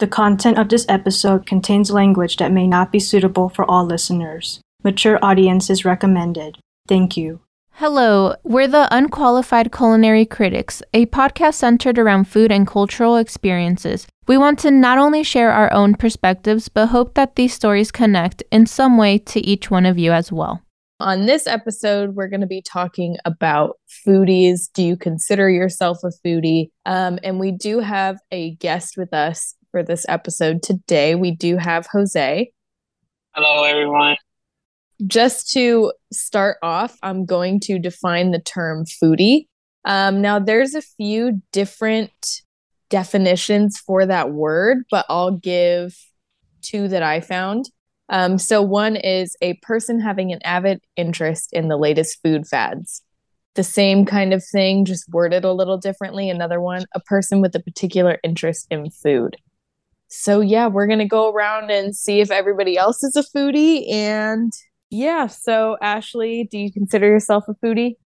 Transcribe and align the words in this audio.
The 0.00 0.06
content 0.06 0.56
of 0.56 0.70
this 0.70 0.86
episode 0.88 1.44
contains 1.44 1.90
language 1.90 2.38
that 2.38 2.50
may 2.50 2.66
not 2.66 2.90
be 2.90 2.98
suitable 2.98 3.50
for 3.50 3.70
all 3.70 3.84
listeners. 3.84 4.62
Mature 4.82 5.18
audience 5.20 5.68
is 5.68 5.84
recommended. 5.84 6.56
Thank 6.88 7.18
you. 7.18 7.40
Hello, 7.72 8.34
we're 8.42 8.66
the 8.66 8.88
Unqualified 8.90 9.70
Culinary 9.70 10.24
Critics, 10.24 10.82
a 10.94 11.04
podcast 11.04 11.56
centered 11.56 11.98
around 11.98 12.28
food 12.28 12.50
and 12.50 12.66
cultural 12.66 13.16
experiences. 13.16 14.06
We 14.26 14.38
want 14.38 14.58
to 14.60 14.70
not 14.70 14.96
only 14.96 15.22
share 15.22 15.52
our 15.52 15.70
own 15.70 15.96
perspectives, 15.96 16.70
but 16.70 16.86
hope 16.86 17.12
that 17.12 17.36
these 17.36 17.52
stories 17.52 17.92
connect 17.92 18.42
in 18.50 18.64
some 18.64 18.96
way 18.96 19.18
to 19.18 19.40
each 19.46 19.70
one 19.70 19.84
of 19.84 19.98
you 19.98 20.12
as 20.12 20.32
well. 20.32 20.62
On 20.98 21.26
this 21.26 21.46
episode, 21.46 22.14
we're 22.14 22.28
going 22.28 22.40
to 22.40 22.46
be 22.46 22.62
talking 22.62 23.18
about 23.26 23.76
foodies. 24.06 24.70
Do 24.72 24.82
you 24.82 24.96
consider 24.96 25.50
yourself 25.50 25.98
a 26.04 26.10
foodie? 26.26 26.70
Um, 26.86 27.18
and 27.22 27.38
we 27.38 27.52
do 27.52 27.80
have 27.80 28.18
a 28.30 28.54
guest 28.56 28.96
with 28.96 29.12
us 29.12 29.56
for 29.70 29.82
this 29.82 30.04
episode 30.08 30.62
today. 30.62 31.14
We 31.14 31.30
do 31.30 31.56
have 31.56 31.86
Jose. 31.92 32.52
Hello, 33.34 33.64
everyone. 33.64 34.16
Just 35.06 35.50
to 35.52 35.92
start 36.12 36.58
off, 36.62 36.96
I'm 37.02 37.24
going 37.24 37.60
to 37.60 37.78
define 37.78 38.32
the 38.32 38.40
term 38.40 38.84
foodie. 38.84 39.46
Um, 39.84 40.20
now, 40.20 40.38
there's 40.38 40.74
a 40.74 40.82
few 40.82 41.40
different 41.52 42.42
definitions 42.90 43.78
for 43.78 44.04
that 44.04 44.32
word, 44.32 44.78
but 44.90 45.06
I'll 45.08 45.30
give 45.30 45.96
two 46.60 46.88
that 46.88 47.02
I 47.02 47.20
found. 47.20 47.70
Um, 48.10 48.36
so, 48.36 48.60
one 48.60 48.96
is 48.96 49.36
a 49.40 49.54
person 49.62 50.00
having 50.00 50.32
an 50.32 50.42
avid 50.42 50.82
interest 50.96 51.52
in 51.52 51.68
the 51.68 51.78
latest 51.78 52.18
food 52.22 52.46
fads. 52.46 53.02
The 53.54 53.64
same 53.64 54.04
kind 54.04 54.34
of 54.34 54.44
thing, 54.44 54.84
just 54.84 55.08
worded 55.08 55.44
a 55.44 55.52
little 55.52 55.78
differently. 55.78 56.28
Another 56.28 56.60
one, 56.60 56.84
a 56.94 57.00
person 57.00 57.40
with 57.40 57.54
a 57.54 57.60
particular 57.60 58.18
interest 58.22 58.66
in 58.70 58.90
food 58.90 59.36
so 60.10 60.40
yeah, 60.40 60.66
we're 60.66 60.86
gonna 60.86 61.06
go 61.06 61.32
around 61.32 61.70
and 61.70 61.94
see 61.94 62.20
if 62.20 62.30
everybody 62.30 62.76
else 62.76 63.02
is 63.02 63.16
a 63.16 63.22
foodie. 63.22 63.90
And 63.90 64.52
yeah, 64.90 65.28
so 65.28 65.76
Ashley, 65.80 66.48
do 66.50 66.58
you 66.58 66.72
consider 66.72 67.06
yourself 67.06 67.44
a 67.48 67.54
foodie? 67.54 67.96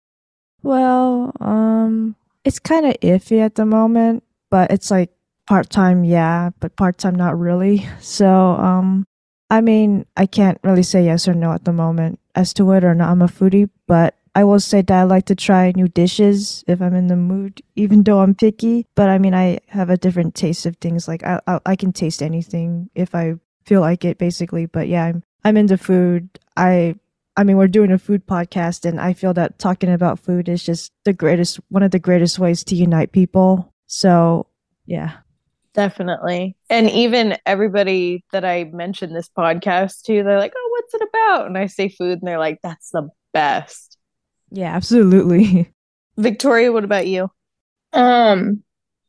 Well, 0.62 1.32
um, 1.40 2.16
it's 2.44 2.58
kind 2.58 2.86
of 2.86 2.94
iffy 3.00 3.40
at 3.40 3.54
the 3.54 3.66
moment, 3.66 4.22
but 4.50 4.70
it's 4.70 4.90
like 4.90 5.10
part 5.46 5.70
time, 5.70 6.04
yeah, 6.04 6.50
but 6.60 6.76
part 6.76 6.98
time 6.98 7.14
not 7.14 7.38
really. 7.38 7.86
So, 8.00 8.28
um, 8.28 9.06
I 9.50 9.60
mean, 9.60 10.06
I 10.16 10.26
can't 10.26 10.58
really 10.62 10.82
say 10.82 11.04
yes 11.04 11.28
or 11.28 11.34
no 11.34 11.52
at 11.52 11.64
the 11.64 11.72
moment 11.72 12.18
as 12.34 12.52
to 12.54 12.64
whether 12.64 12.90
or 12.90 12.94
not 12.94 13.10
I'm 13.10 13.22
a 13.22 13.26
foodie, 13.26 13.68
but 13.86 14.16
I 14.34 14.44
will 14.44 14.60
say 14.60 14.82
that 14.82 14.92
I 14.98 15.04
like 15.04 15.26
to 15.26 15.34
try 15.34 15.72
new 15.76 15.86
dishes 15.86 16.64
if 16.66 16.82
I'm 16.82 16.94
in 16.94 17.06
the 17.06 17.16
mood, 17.16 17.62
even 17.76 18.02
though 18.02 18.20
I'm 18.20 18.34
picky. 18.34 18.86
But 18.96 19.08
I 19.08 19.18
mean, 19.18 19.34
I 19.34 19.60
have 19.68 19.90
a 19.90 19.96
different 19.96 20.34
taste 20.34 20.66
of 20.66 20.76
things. 20.78 21.06
Like 21.06 21.22
I, 21.22 21.40
I, 21.46 21.60
I 21.66 21.76
can 21.76 21.92
taste 21.92 22.22
anything 22.22 22.90
if 22.94 23.14
I 23.14 23.34
feel 23.64 23.80
like 23.80 24.04
it, 24.04 24.18
basically. 24.18 24.66
But 24.66 24.88
yeah, 24.88 25.04
I'm, 25.04 25.22
I'm 25.44 25.56
into 25.56 25.78
food. 25.78 26.28
I, 26.56 26.96
I 27.36 27.44
mean, 27.44 27.56
we're 27.56 27.68
doing 27.68 27.92
a 27.92 27.98
food 27.98 28.26
podcast, 28.26 28.84
and 28.84 29.00
I 29.00 29.12
feel 29.12 29.34
that 29.34 29.58
talking 29.58 29.90
about 29.90 30.20
food 30.20 30.48
is 30.48 30.62
just 30.62 30.92
the 31.04 31.12
greatest, 31.12 31.60
one 31.68 31.82
of 31.82 31.90
the 31.90 31.98
greatest 31.98 32.38
ways 32.38 32.64
to 32.64 32.76
unite 32.76 33.12
people. 33.12 33.72
So 33.86 34.46
yeah. 34.86 35.18
Definitely. 35.74 36.56
And 36.70 36.88
even 36.90 37.36
everybody 37.46 38.24
that 38.30 38.44
I 38.44 38.64
mentioned 38.64 39.14
this 39.14 39.28
podcast 39.28 40.02
to, 40.02 40.22
they're 40.22 40.38
like, 40.38 40.52
oh, 40.56 40.68
what's 40.70 40.94
it 40.94 41.02
about? 41.02 41.46
And 41.46 41.58
I 41.58 41.66
say 41.66 41.88
food, 41.88 42.20
and 42.20 42.22
they're 42.22 42.38
like, 42.38 42.60
that's 42.62 42.90
the 42.90 43.08
best. 43.32 43.93
Yeah, 44.54 44.74
absolutely. 44.74 45.72
Victoria, 46.16 46.72
what 46.72 46.84
about 46.84 47.08
you? 47.08 47.28
Um, 47.92 48.62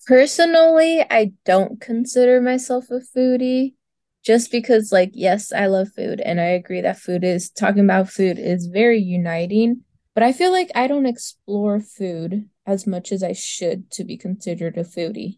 personally, 0.08 1.06
I 1.10 1.34
don't 1.46 1.80
consider 1.80 2.42
myself 2.42 2.86
a 2.90 3.00
foodie 3.00 3.76
just 4.24 4.50
because 4.52 4.92
like 4.92 5.12
yes, 5.14 5.54
I 5.54 5.68
love 5.68 5.90
food 5.96 6.20
and 6.20 6.42
I 6.42 6.46
agree 6.46 6.82
that 6.82 6.98
food 6.98 7.24
is 7.24 7.52
talking 7.52 7.84
about 7.84 8.10
food 8.10 8.40
is 8.40 8.66
very 8.66 9.00
uniting, 9.00 9.82
but 10.16 10.24
I 10.24 10.32
feel 10.32 10.52
like 10.52 10.72
I 10.74 10.88
don't 10.88 11.06
explore 11.06 11.80
food 11.80 12.50
as 12.66 12.88
much 12.88 13.12
as 13.12 13.22
I 13.22 13.34
should 13.34 13.92
to 13.92 14.04
be 14.04 14.18
considered 14.18 14.80
a 14.80 14.84
foodie. 14.84 15.38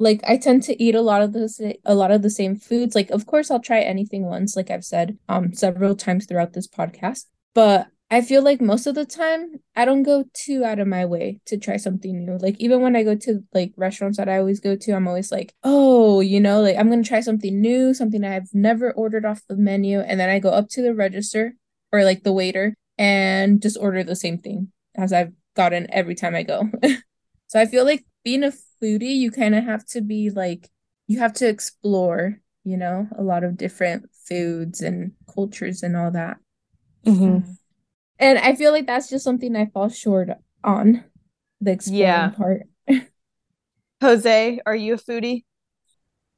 Like 0.00 0.20
I 0.26 0.36
tend 0.36 0.64
to 0.64 0.82
eat 0.82 0.96
a 0.96 1.00
lot 1.00 1.22
of 1.22 1.32
the 1.32 1.76
a 1.84 1.94
lot 1.94 2.10
of 2.10 2.22
the 2.22 2.30
same 2.30 2.56
foods. 2.56 2.96
Like 2.96 3.10
of 3.10 3.26
course 3.26 3.52
I'll 3.52 3.60
try 3.60 3.82
anything 3.82 4.24
once 4.24 4.56
like 4.56 4.68
I've 4.72 4.84
said 4.84 5.16
um 5.28 5.52
several 5.52 5.94
times 5.94 6.26
throughout 6.26 6.54
this 6.54 6.66
podcast, 6.66 7.26
but 7.54 7.86
I 8.10 8.20
feel 8.20 8.42
like 8.42 8.60
most 8.60 8.86
of 8.86 8.94
the 8.94 9.06
time 9.06 9.60
I 9.74 9.84
don't 9.84 10.02
go 10.02 10.24
too 10.34 10.64
out 10.64 10.78
of 10.78 10.86
my 10.86 11.04
way 11.04 11.40
to 11.46 11.56
try 11.56 11.78
something 11.78 12.24
new. 12.24 12.38
Like 12.38 12.56
even 12.60 12.80
when 12.80 12.94
I 12.94 13.02
go 13.02 13.14
to 13.16 13.42
like 13.52 13.72
restaurants 13.76 14.18
that 14.18 14.28
I 14.28 14.38
always 14.38 14.60
go 14.60 14.76
to, 14.76 14.92
I'm 14.92 15.08
always 15.08 15.32
like, 15.32 15.54
"Oh, 15.64 16.20
you 16.20 16.38
know, 16.40 16.60
like 16.60 16.76
I'm 16.76 16.88
going 16.88 17.02
to 17.02 17.08
try 17.08 17.20
something 17.20 17.60
new, 17.60 17.94
something 17.94 18.22
I've 18.22 18.52
never 18.52 18.92
ordered 18.92 19.24
off 19.24 19.42
the 19.48 19.56
menu." 19.56 20.00
And 20.00 20.20
then 20.20 20.30
I 20.30 20.38
go 20.38 20.50
up 20.50 20.68
to 20.70 20.82
the 20.82 20.94
register 20.94 21.54
or 21.92 22.04
like 22.04 22.22
the 22.22 22.32
waiter 22.32 22.74
and 22.98 23.60
just 23.60 23.78
order 23.80 24.04
the 24.04 24.16
same 24.16 24.38
thing 24.38 24.70
as 24.94 25.12
I've 25.12 25.32
gotten 25.56 25.86
every 25.92 26.14
time 26.14 26.34
I 26.34 26.42
go. 26.42 26.70
so 27.48 27.60
I 27.60 27.66
feel 27.66 27.84
like 27.84 28.04
being 28.22 28.44
a 28.44 28.52
foodie, 28.82 29.16
you 29.16 29.30
kind 29.30 29.54
of 29.54 29.64
have 29.64 29.84
to 29.86 30.00
be 30.00 30.30
like 30.30 30.68
you 31.06 31.18
have 31.18 31.32
to 31.34 31.48
explore, 31.48 32.38
you 32.64 32.76
know, 32.76 33.08
a 33.18 33.22
lot 33.22 33.44
of 33.44 33.56
different 33.56 34.10
foods 34.28 34.80
and 34.80 35.12
cultures 35.34 35.82
and 35.82 35.96
all 35.96 36.10
that. 36.12 36.36
Mm-hmm. 37.04 37.50
And 38.24 38.38
I 38.38 38.54
feel 38.54 38.72
like 38.72 38.86
that's 38.86 39.10
just 39.10 39.22
something 39.22 39.54
I 39.54 39.66
fall 39.66 39.90
short 39.90 40.30
on 40.64 41.04
the 41.60 41.72
exploring 41.72 42.00
yeah. 42.00 42.30
part. 42.30 42.62
Jose, 44.00 44.60
are 44.64 44.74
you 44.74 44.94
a 44.94 44.96
foodie? 44.96 45.44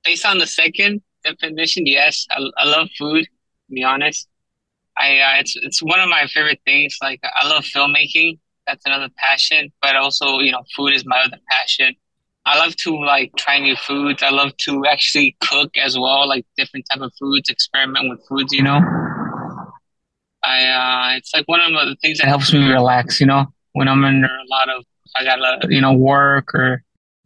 Based 0.04 0.26
on 0.26 0.38
the 0.38 0.48
second 0.48 1.02
definition, 1.22 1.86
yes. 1.86 2.26
I, 2.28 2.40
I 2.58 2.64
love 2.64 2.88
food, 2.98 3.26
to 3.26 3.72
be 3.72 3.84
honest. 3.84 4.26
I 4.98 5.20
uh, 5.20 5.40
it's 5.40 5.54
it's 5.54 5.80
one 5.80 6.00
of 6.00 6.08
my 6.08 6.26
favorite 6.26 6.58
things. 6.64 6.98
Like 7.00 7.20
I 7.22 7.46
love 7.46 7.62
filmmaking. 7.62 8.40
That's 8.66 8.84
another 8.84 9.10
passion. 9.16 9.72
But 9.80 9.94
also, 9.94 10.40
you 10.40 10.50
know, 10.50 10.64
food 10.74 10.92
is 10.92 11.06
my 11.06 11.20
other 11.20 11.38
passion. 11.48 11.94
I 12.46 12.58
love 12.58 12.74
to 12.78 12.96
like 12.96 13.30
try 13.36 13.60
new 13.60 13.76
foods. 13.76 14.24
I 14.24 14.30
love 14.30 14.56
to 14.62 14.84
actually 14.86 15.36
cook 15.40 15.76
as 15.76 15.96
well, 15.96 16.26
like 16.26 16.46
different 16.56 16.86
type 16.90 17.00
of 17.00 17.12
foods, 17.16 17.48
experiment 17.48 18.08
with 18.08 18.26
foods, 18.28 18.52
you 18.52 18.64
know. 18.64 18.80
I 20.46 21.12
uh, 21.12 21.16
it's 21.16 21.34
like 21.34 21.46
one 21.48 21.60
of 21.60 21.72
the 21.72 21.96
things 22.00 22.18
that 22.18 22.28
helps 22.28 22.52
me 22.52 22.70
relax. 22.70 23.20
You 23.20 23.26
know, 23.26 23.46
when 23.72 23.88
I'm 23.88 24.04
under 24.04 24.28
a 24.28 24.48
lot 24.48 24.68
of 24.68 24.84
I 25.16 25.24
gotta 25.24 25.66
you 25.68 25.80
know 25.80 25.92
work 25.92 26.54
or 26.54 26.82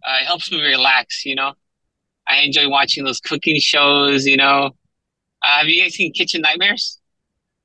uh, 0.06 0.16
it 0.22 0.26
helps 0.26 0.50
me 0.50 0.62
relax. 0.62 1.24
You 1.26 1.34
know, 1.34 1.52
I 2.26 2.38
enjoy 2.40 2.68
watching 2.68 3.04
those 3.04 3.20
cooking 3.20 3.60
shows. 3.60 4.26
You 4.26 4.38
know, 4.38 4.70
uh, 5.42 5.58
have 5.58 5.68
you 5.68 5.82
guys 5.82 5.94
seen 5.94 6.12
Kitchen 6.12 6.40
Nightmares? 6.40 6.98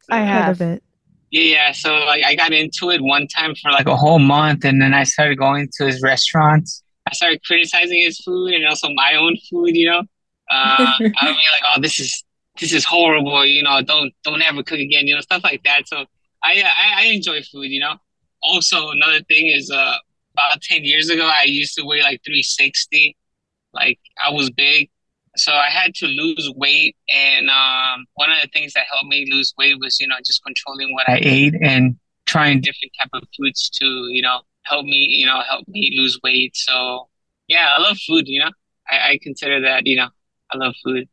I 0.10 0.20
have. 0.20 0.46
Heard 0.46 0.52
of 0.52 0.62
it. 0.76 0.84
Yeah, 1.32 1.44
yeah. 1.44 1.72
So 1.72 1.94
like 2.00 2.24
I 2.24 2.36
got 2.36 2.52
into 2.52 2.90
it 2.90 3.02
one 3.02 3.28
time 3.28 3.56
for 3.56 3.72
like 3.72 3.88
a 3.88 3.96
whole 3.96 4.20
month, 4.20 4.66
and 4.66 4.82
then 4.82 4.94
I 4.94 5.06
started 5.06 5.38
going 5.38 5.70
to 5.78 5.86
his 5.86 6.02
restaurants. 6.02 6.84
I 7.10 7.14
started 7.14 7.42
criticizing 7.44 8.02
his 8.02 8.20
food 8.20 8.54
and 8.54 8.66
also 8.66 8.90
my 8.94 9.16
own 9.16 9.38
food. 9.50 9.76
You 9.76 9.90
know, 9.90 10.00
uh, 10.00 10.04
I 10.52 11.00
would 11.00 11.10
be 11.10 11.24
like, 11.24 11.64
"Oh, 11.76 11.82
this 11.82 12.00
is 12.02 12.25
this 12.60 12.74
is 12.74 12.86
horrible, 12.86 13.46
you 13.46 13.64
know, 13.64 13.82
don't 13.82 14.14
don't 14.24 14.42
ever 14.42 14.64
cook 14.64 14.80
again, 14.80 15.08
you 15.08 15.16
know, 15.16 15.22
stuff 15.22 15.44
like 15.44 15.64
that. 15.64 15.88
So 15.88 16.06
I 16.44 16.62
I, 16.64 17.04
I 17.04 17.06
enjoy 17.08 17.42
food, 17.44 17.68
you 17.70 17.80
know. 17.80 17.96
Also, 18.44 18.90
another 18.90 19.22
thing 19.24 19.48
is 19.48 19.72
uh 19.72 19.96
about 20.34 20.62
ten 20.62 20.84
years 20.84 21.10
ago, 21.10 21.26
I 21.26 21.44
used 21.46 21.76
to 21.76 21.86
weigh 21.86 22.02
like 22.02 22.22
three 22.26 22.44
sixty, 22.44 23.16
like 23.74 24.00
I 24.24 24.32
was 24.32 24.50
big, 24.50 24.90
so 25.36 25.52
I 25.54 25.70
had 25.70 25.94
to 25.96 26.08
lose 26.08 26.52
weight. 26.56 26.96
And 27.10 27.50
um, 27.50 28.06
one 28.16 28.32
of 28.32 28.38
the 28.42 28.48
things 28.54 28.74
that 28.74 28.86
helped 28.92 29.08
me 29.08 29.28
lose 29.32 29.54
weight 29.58 29.76
was 29.80 30.00
you 30.00 30.08
know 30.08 30.16
just 30.26 30.44
controlling 30.44 30.94
what 30.94 31.10
I 31.10 31.20
ate 31.22 31.56
and 31.62 31.98
trying 32.26 32.62
different 32.62 32.92
type 33.02 33.10
of 33.14 33.28
foods 33.38 33.70
to 33.70 33.86
you 33.86 34.22
know 34.22 34.42
help 34.64 34.86
me 34.86 35.08
you 35.10 35.26
know 35.26 35.42
help 35.50 35.68
me 35.68 35.94
lose 35.98 36.20
weight. 36.24 36.56
So 36.56 37.08
yeah, 37.48 37.76
I 37.78 37.82
love 37.82 37.98
food. 38.08 38.28
You 38.28 38.42
know, 38.42 38.52
I, 38.90 39.12
I 39.12 39.20
consider 39.22 39.62
that 39.62 39.86
you 39.86 39.98
know 39.98 40.10
I 40.52 40.58
love 40.58 40.74
food. 40.84 41.08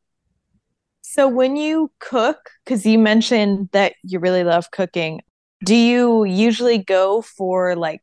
So 1.02 1.28
when 1.28 1.56
you 1.56 1.90
cook, 1.99 2.50
because 2.64 2.87
you 2.87 2.99
mentioned 2.99 3.69
that 3.72 3.94
you 4.02 4.19
really 4.19 4.44
love 4.44 4.70
cooking, 4.70 5.20
do 5.64 5.75
you 5.75 6.25
usually 6.25 6.78
go 6.78 7.22
for 7.22 7.76
like 7.76 8.02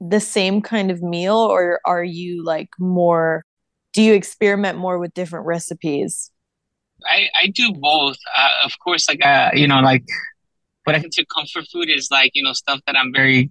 the 0.00 0.20
same 0.20 0.62
kind 0.62 0.90
of 0.90 1.02
meal 1.02 1.36
or 1.36 1.80
are 1.84 2.04
you 2.04 2.44
like 2.44 2.68
more 2.78 3.44
do 3.92 4.02
you 4.02 4.12
experiment 4.12 4.76
more 4.76 4.98
with 4.98 5.14
different 5.14 5.46
recipes? 5.46 6.30
I, 7.08 7.28
I 7.42 7.46
do 7.46 7.72
both. 7.72 8.18
Uh, 8.36 8.48
of 8.64 8.72
course, 8.78 9.08
like 9.08 9.24
uh, 9.24 9.52
you 9.54 9.66
know, 9.66 9.80
like 9.80 10.04
what 10.84 10.94
I 10.94 11.00
consider 11.00 11.26
comfort 11.34 11.64
food 11.72 11.88
is 11.88 12.08
like 12.10 12.32
you 12.34 12.42
know 12.42 12.52
stuff 12.52 12.80
that 12.86 12.94
I'm 12.94 13.10
very 13.12 13.50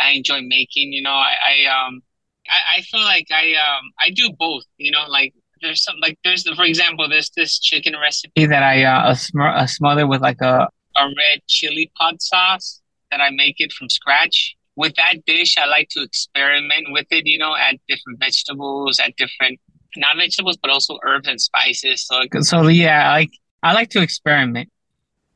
I 0.00 0.12
enjoy 0.12 0.42
making. 0.42 0.92
You 0.92 1.02
know, 1.02 1.10
I, 1.10 1.34
I 1.44 1.86
um 1.86 2.02
I, 2.48 2.78
I 2.78 2.82
feel 2.82 3.00
like 3.00 3.26
I 3.32 3.54
um 3.54 3.90
I 3.98 4.10
do 4.10 4.30
both. 4.38 4.62
You 4.76 4.92
know, 4.92 5.06
like 5.08 5.34
there's 5.62 5.82
some 5.84 5.96
like 6.00 6.18
there's 6.24 6.44
the, 6.44 6.54
for 6.54 6.64
example 6.64 7.08
there's 7.08 7.30
this 7.36 7.58
chicken 7.58 7.94
recipe 8.00 8.46
that 8.46 8.62
I 8.62 8.84
uh, 8.84 9.14
sm- 9.14 9.40
uh, 9.40 9.66
smother 9.66 10.06
with 10.06 10.20
like 10.20 10.40
a 10.40 10.68
a 10.96 11.06
red 11.06 11.40
chili 11.46 11.90
pot 11.96 12.20
sauce 12.20 12.80
that 13.10 13.20
I 13.20 13.30
make 13.30 13.56
it 13.58 13.72
from 13.72 13.88
scratch. 13.88 14.56
With 14.76 14.94
that 14.96 15.24
dish, 15.26 15.56
I 15.58 15.66
like 15.66 15.88
to 15.90 16.02
experiment 16.02 16.86
with 16.90 17.06
it. 17.10 17.26
You 17.26 17.38
know, 17.38 17.54
add 17.56 17.76
different 17.88 18.18
vegetables, 18.18 18.98
add 18.98 19.14
different 19.16 19.60
not 19.96 20.16
vegetables, 20.16 20.56
but 20.56 20.70
also 20.70 20.98
herbs 21.04 21.28
and 21.28 21.40
spices. 21.40 22.06
So, 22.06 22.22
so 22.40 22.68
yeah, 22.68 23.10
like 23.10 23.30
I 23.62 23.72
like 23.72 23.90
to 23.90 24.02
experiment. 24.02 24.70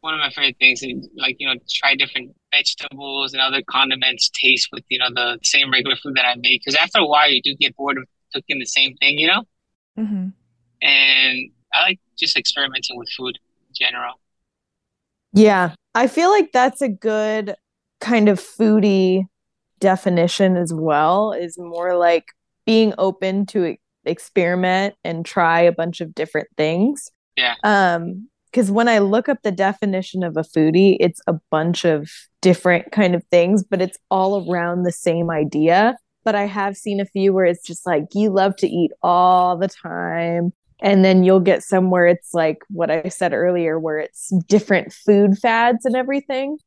One 0.01 0.15
of 0.15 0.21
my 0.21 0.31
favorite 0.31 0.57
things 0.59 0.83
is 0.83 1.09
like 1.17 1.37
you 1.39 1.49
know 1.49 1.55
try 1.71 1.95
different 1.95 2.35
vegetables 2.53 3.33
and 3.33 3.43
other 3.43 3.63
condiments 3.69 4.31
taste 4.31 4.69
with 4.73 4.85
you 4.89 4.99
know 4.99 5.09
the 5.15 5.39
same 5.43 5.71
regular 5.73 5.97
food 5.97 6.15
that 6.17 6.25
I 6.25 6.35
make 6.37 6.63
because 6.65 6.75
after 6.75 7.01
a 7.01 7.07
while 7.07 7.31
you 7.31 7.41
do 7.43 7.55
get 7.57 7.75
bored 7.77 7.99
of 7.99 8.05
cooking 8.33 8.59
the 8.59 8.67
same 8.67 8.97
thing, 8.97 9.19
you 9.19 9.27
know. 9.27 9.45
Mm-hmm. 9.99 10.29
And 10.83 11.51
I 11.73 11.83
like 11.83 12.01
just 12.19 12.37
experimenting 12.37 12.99
with 12.99 13.09
food 13.11 13.39
in 13.69 13.75
general. 13.75 14.15
Yeah, 15.33 15.75
I 15.95 16.07
feel 16.07 16.31
like 16.31 16.53
that's 16.53 16.83
a 16.83 16.89
good 16.89 17.55
kind 18.01 18.29
of 18.29 18.41
foodie 18.41 19.25
definition 19.81 20.57
as 20.57 20.73
well. 20.73 21.33
Is 21.33 21.59
more 21.59 21.97
like 21.97 22.27
being 22.67 22.95
open 22.99 23.47
to 23.47 23.77
experiment 24.05 24.95
and 25.05 25.25
try 25.25 25.61
a 25.61 25.73
bunch 25.73 26.01
of 26.01 26.15
different 26.15 26.49
things. 26.57 27.11
Yeah. 27.37 27.55
Um, 27.65 28.29
because 28.51 28.71
when 28.71 28.87
I 28.89 29.01
look 29.01 29.29
up 29.29 29.39
the 29.43 29.51
definition 29.51 30.23
of 30.23 30.37
a 30.37 30.43
foodie, 30.43 30.97
it's 31.01 31.21
a 31.27 31.35
bunch 31.51 31.85
of 31.85 32.09
different 32.41 32.93
kind 32.93 33.17
of 33.17 33.25
things, 33.29 33.65
but 33.65 33.83
it's 33.83 33.99
all 34.13 34.49
around 34.49 34.85
the 34.85 34.93
same 34.93 35.29
idea. 35.29 35.97
But 36.25 36.35
I 36.35 36.47
have 36.47 36.77
seen 36.77 37.01
a 37.01 37.07
few 37.07 37.33
where 37.33 37.45
it's 37.45 37.67
just 37.67 37.87
like 37.87 38.05
you 38.15 38.31
love 38.31 38.57
to 38.57 38.67
eat 38.67 38.91
all 39.03 39.57
the 39.57 39.69
time. 39.69 40.53
And 40.81 41.05
then 41.05 41.25
you'll 41.25 41.41
get 41.41 41.63
somewhere 41.63 42.07
it's 42.07 42.35
like 42.35 42.59
what 42.69 42.91
I 42.91 43.09
said 43.09 43.33
earlier, 43.33 43.79
where 43.79 43.99
it's 43.99 44.33
different 44.49 44.93
food 44.93 45.39
fads 45.39 45.85
and 45.85 45.97
everything. 45.97 46.59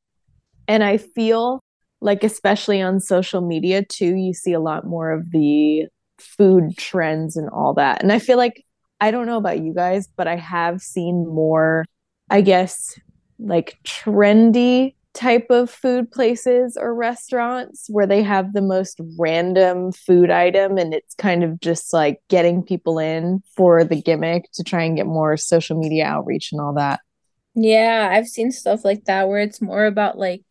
And 0.67 0.83
I 0.83 0.97
feel 0.97 1.61
like, 2.01 2.23
especially 2.23 2.81
on 2.81 2.99
social 2.99 3.41
media 3.41 3.83
too, 3.83 4.15
you 4.15 4.33
see 4.33 4.53
a 4.53 4.59
lot 4.59 4.85
more 4.85 5.11
of 5.11 5.31
the 5.31 5.87
food 6.19 6.77
trends 6.77 7.35
and 7.35 7.49
all 7.49 7.73
that. 7.75 8.01
And 8.01 8.11
I 8.11 8.19
feel 8.19 8.37
like 8.37 8.63
I 8.99 9.11
don't 9.11 9.27
know 9.27 9.37
about 9.37 9.59
you 9.59 9.73
guys, 9.73 10.07
but 10.15 10.27
I 10.27 10.35
have 10.35 10.81
seen 10.81 11.27
more, 11.27 11.85
I 12.29 12.41
guess, 12.41 12.99
like 13.39 13.77
trendy 13.83 14.95
type 15.17 15.47
of 15.49 15.67
food 15.67 16.11
places 16.11 16.77
or 16.79 16.93
restaurants 16.93 17.87
where 17.89 18.05
they 18.05 18.21
have 18.21 18.53
the 18.53 18.61
most 18.61 19.01
random 19.17 19.91
food 19.91 20.29
item 20.29 20.77
and 20.77 20.93
it's 20.93 21.15
kind 21.15 21.43
of 21.43 21.59
just 21.59 21.91
like 21.91 22.21
getting 22.29 22.61
people 22.61 22.99
in 22.99 23.41
for 23.55 23.83
the 23.83 23.99
gimmick 23.99 24.45
to 24.53 24.63
try 24.63 24.83
and 24.83 24.95
get 24.95 25.07
more 25.07 25.35
social 25.35 25.75
media 25.75 26.05
outreach 26.05 26.51
and 26.51 26.61
all 26.61 26.73
that. 26.75 26.99
Yeah, 27.55 28.09
I've 28.11 28.27
seen 28.27 28.51
stuff 28.51 28.85
like 28.85 29.05
that 29.05 29.27
where 29.27 29.39
it's 29.39 29.59
more 29.59 29.87
about 29.87 30.19
like 30.19 30.43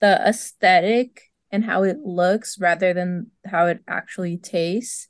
the 0.00 0.20
aesthetic 0.24 1.22
and 1.50 1.64
how 1.64 1.82
it 1.82 1.98
looks 2.04 2.60
rather 2.60 2.94
than 2.94 3.32
how 3.44 3.66
it 3.66 3.80
actually 3.88 4.36
tastes. 4.36 5.08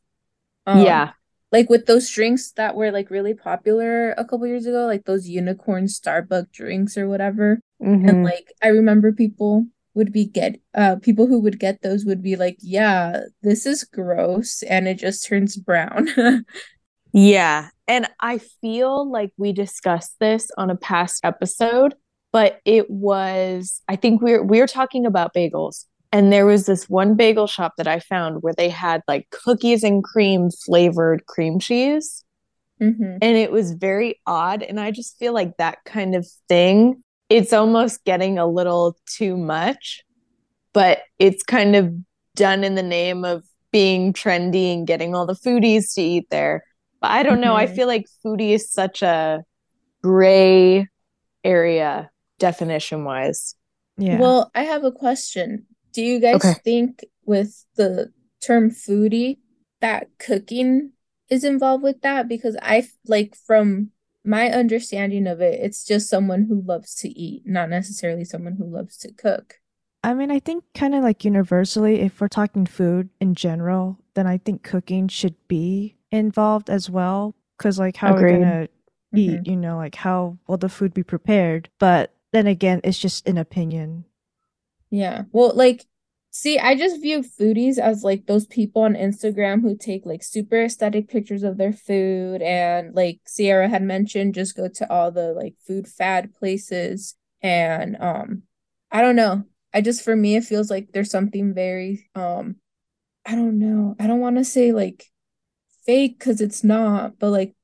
Um, 0.67 0.87
yeah 0.87 1.13
like 1.53 1.69
with 1.69 1.85
those 1.85 2.11
drinks 2.11 2.51
that 2.53 2.75
were 2.75 2.91
like 2.91 3.11
really 3.11 3.35
popular 3.35 4.13
a 4.13 4.25
couple 4.25 4.47
years 4.47 4.67
ago, 4.67 4.87
like 4.87 5.05
those 5.05 5.29
unicorn 5.29 5.85
Starbucks 5.85 6.51
drinks 6.51 6.97
or 6.97 7.09
whatever. 7.09 7.61
Mm-hmm. 7.83 8.09
And 8.09 8.25
like 8.25 8.53
I 8.63 8.69
remember 8.69 9.13
people 9.13 9.67
would 9.95 10.13
be 10.13 10.25
get 10.25 10.59
uh 10.75 10.97
people 10.97 11.27
who 11.27 11.41
would 11.41 11.59
get 11.59 11.83
those 11.83 12.05
would 12.05 12.23
be 12.23 12.37
like, 12.37 12.57
yeah, 12.61 13.21
this 13.43 13.67
is 13.67 13.85
gross 13.85 14.63
and 14.63 14.89
it 14.89 14.99
just 14.99 15.27
turns 15.27 15.57
brown. 15.57 16.09
yeah. 17.13 17.69
And 17.89 18.09
I 18.21 18.39
feel 18.39 19.11
like 19.11 19.33
we 19.37 19.53
discussed 19.53 20.17
this 20.21 20.51
on 20.57 20.71
a 20.71 20.77
past 20.77 21.25
episode, 21.25 21.95
but 22.33 22.61
it 22.65 22.89
was 22.89 23.83
I 23.89 23.97
think 23.97 24.23
we 24.23 24.33
we're 24.33 24.43
we 24.43 24.61
we're 24.61 24.67
talking 24.67 25.05
about 25.07 25.35
bagels 25.35 25.85
and 26.13 26.31
there 26.31 26.45
was 26.45 26.67
this 26.67 26.91
one 26.91 27.15
bagel 27.15 27.47
shop 27.47 27.75
that 27.79 27.89
I 27.89 27.99
found 27.99 28.43
where 28.43 28.53
they 28.53 28.69
had 28.69 29.03
like 29.09 29.31
cookies 29.31 29.83
and 29.83 30.05
cream 30.05 30.51
flavored 30.51 31.25
cream 31.25 31.59
cheese. 31.59 32.23
Mm-hmm. 32.81 33.19
And 33.23 33.37
it 33.37 33.51
was 33.51 33.73
very 33.73 34.21
odd. 34.27 34.63
And 34.63 34.79
I 34.79 34.91
just 34.91 35.19
feel 35.19 35.33
like 35.33 35.57
that 35.57 35.79
kind 35.87 36.15
of 36.15 36.27
thing, 36.49 37.03
it's 37.33 37.55
almost 37.55 38.05
getting 38.05 38.39
a 38.39 38.47
little 38.47 38.95
too 39.07 39.39
much, 39.39 40.03
but 40.75 41.01
it's 41.19 41.43
kind 41.43 41.75
of 41.75 41.95
done 42.37 42.63
in 42.63 42.75
the 42.75 42.83
name 42.83 43.25
of 43.25 43.43
being 43.71 44.13
trendy 44.13 44.75
and 44.75 44.87
getting 44.87 45.15
all 45.15 45.25
the 45.25 45.33
foodies 45.33 45.95
to 45.95 46.03
eat 46.03 46.29
there. 46.29 46.63
But 47.01 47.11
I 47.11 47.23
don't 47.23 47.35
mm-hmm. 47.35 47.45
know. 47.45 47.57
I 47.57 47.65
mm-hmm. 47.65 47.75
feel 47.75 47.87
like 47.87 48.05
foodie 48.23 48.51
is 48.51 48.71
such 48.71 49.01
a 49.01 49.45
gray 50.03 50.87
area 51.43 52.11
definition 52.39 53.05
wise. 53.05 53.55
Yeah. 53.97 54.19
Well, 54.19 54.51
I 54.55 54.65
have 54.65 54.85
a 54.85 54.93
question. 54.93 55.65
Do 55.95 56.03
you 56.03 56.21
guys 56.21 56.45
okay. 56.45 56.55
think 56.63 57.03
with 57.25 57.65
the 57.77 58.13
term 58.43 58.71
foodie 58.71 59.39
that 59.81 60.09
cooking 60.19 60.93
is 61.31 61.45
involved 61.45 61.83
with 61.83 62.03
that? 62.03 62.29
Because 62.29 62.59
I 62.61 62.87
like 63.07 63.37
from 63.47 63.91
my 64.25 64.51
understanding 64.51 65.27
of 65.27 65.41
it, 65.41 65.61
it's 65.61 65.85
just 65.85 66.09
someone 66.09 66.45
who 66.45 66.63
loves 66.63 66.95
to 66.97 67.09
eat, 67.09 67.43
not 67.45 67.69
necessarily 67.69 68.25
someone 68.25 68.55
who 68.55 68.65
loves 68.65 68.97
to 68.99 69.13
cook. 69.13 69.57
I 70.05 70.15
mean, 70.15 70.31
I 70.31 70.39
think 70.41 70.65
kind 70.75 70.95
of 70.95 71.03
like 71.03 71.25
universally, 71.25 72.01
if 72.01 72.21
we're 72.21 72.29
talking 72.29 72.67
food 72.67 73.09
in 73.21 73.35
general, 73.35 73.99
then 74.15 74.27
I 74.27 74.39
think 74.39 74.63
cooking 74.63 75.09
should 75.09 75.37
be 75.49 75.97
involved 76.11 76.71
as 76.71 76.91
well. 76.91 77.35
Because, 77.59 77.79
like, 77.79 77.97
how 77.97 78.15
Agreed. 78.15 78.33
we're 78.33 78.39
going 78.39 78.67
to 78.67 78.69
eat, 79.15 79.31
mm-hmm. 79.31 79.51
you 79.51 79.57
know, 79.57 79.77
like, 79.77 79.95
how 79.95 80.39
will 80.49 80.57
the 80.57 80.69
food 80.69 80.93
be 80.93 81.05
prepared? 81.05 81.69
But 81.79 82.13
then 82.33 82.49
again, 82.49 82.81
it's 82.83 82.99
just 82.99 83.29
an 83.29 83.39
opinion. 83.39 84.05
Yeah. 84.91 85.25
Well, 85.31 85.53
like, 85.55 85.87
see, 86.33 86.59
I 86.59 86.75
just 86.75 87.01
view 87.01 87.21
foodies 87.21 87.79
as 87.79 88.03
like 88.03 88.27
those 88.27 88.47
people 88.47 88.83
on 88.83 88.95
Instagram 88.95 89.61
who 89.61 89.77
take 89.77 90.05
like 90.05 90.25
super 90.25 90.65
aesthetic 90.65 91.09
pictures 91.09 91.43
of 91.43 91.59
their 91.59 91.73
food. 91.73 92.43
And 92.43 92.95
like 92.95 93.21
Sierra 93.27 93.69
had 93.69 93.83
mentioned, 93.83 94.35
just 94.35 94.57
go 94.57 94.67
to 94.67 94.91
all 94.91 95.13
the 95.13 95.35
like 95.35 95.55
food 95.67 95.87
fad 95.87 96.35
places. 96.35 97.15
And 97.43 97.97
um, 98.01 98.43
I 98.91 99.03
don't 99.03 99.17
know. 99.17 99.45
I 99.75 99.83
just, 99.83 100.03
for 100.03 100.17
me, 100.17 100.37
it 100.37 100.45
feels 100.45 100.71
like 100.71 100.93
there's 100.93 101.11
something 101.11 101.55
very, 101.55 102.09
um, 102.15 102.57
I 103.25 103.35
don't 103.35 103.59
know. 103.59 103.95
I 104.01 104.07
don't 104.07 104.21
want 104.21 104.37
to 104.39 104.45
say 104.45 104.73
like 104.73 105.07
fake 105.87 106.19
because 106.19 106.41
it's 106.41 106.65
not, 106.65 107.19
but 107.19 107.31
like 107.31 107.55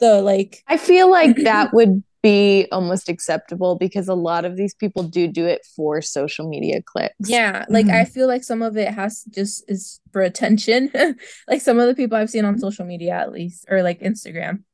the 0.00 0.22
like. 0.22 0.62
I 0.66 0.76
feel 0.76 1.10
like 1.10 1.36
that 1.36 1.70
would 1.72 2.02
be 2.22 2.66
almost 2.72 3.08
acceptable 3.08 3.76
because 3.76 4.08
a 4.08 4.14
lot 4.14 4.44
of 4.44 4.56
these 4.56 4.74
people 4.74 5.02
do 5.02 5.28
do 5.28 5.46
it 5.46 5.66
for 5.76 6.02
social 6.02 6.48
media 6.48 6.82
clicks. 6.82 7.14
Yeah, 7.28 7.64
like 7.68 7.86
mm-hmm. 7.86 7.94
I 7.94 8.04
feel 8.04 8.26
like 8.26 8.44
some 8.44 8.62
of 8.62 8.76
it 8.76 8.88
has 8.88 9.24
just 9.30 9.64
is 9.70 10.00
for 10.12 10.22
attention. 10.22 10.90
like 11.48 11.60
some 11.60 11.78
of 11.78 11.86
the 11.86 11.94
people 11.94 12.16
I've 12.16 12.30
seen 12.30 12.44
on 12.44 12.58
social 12.58 12.84
media 12.84 13.12
at 13.12 13.32
least 13.32 13.66
or 13.68 13.82
like 13.82 14.00
Instagram. 14.00 14.64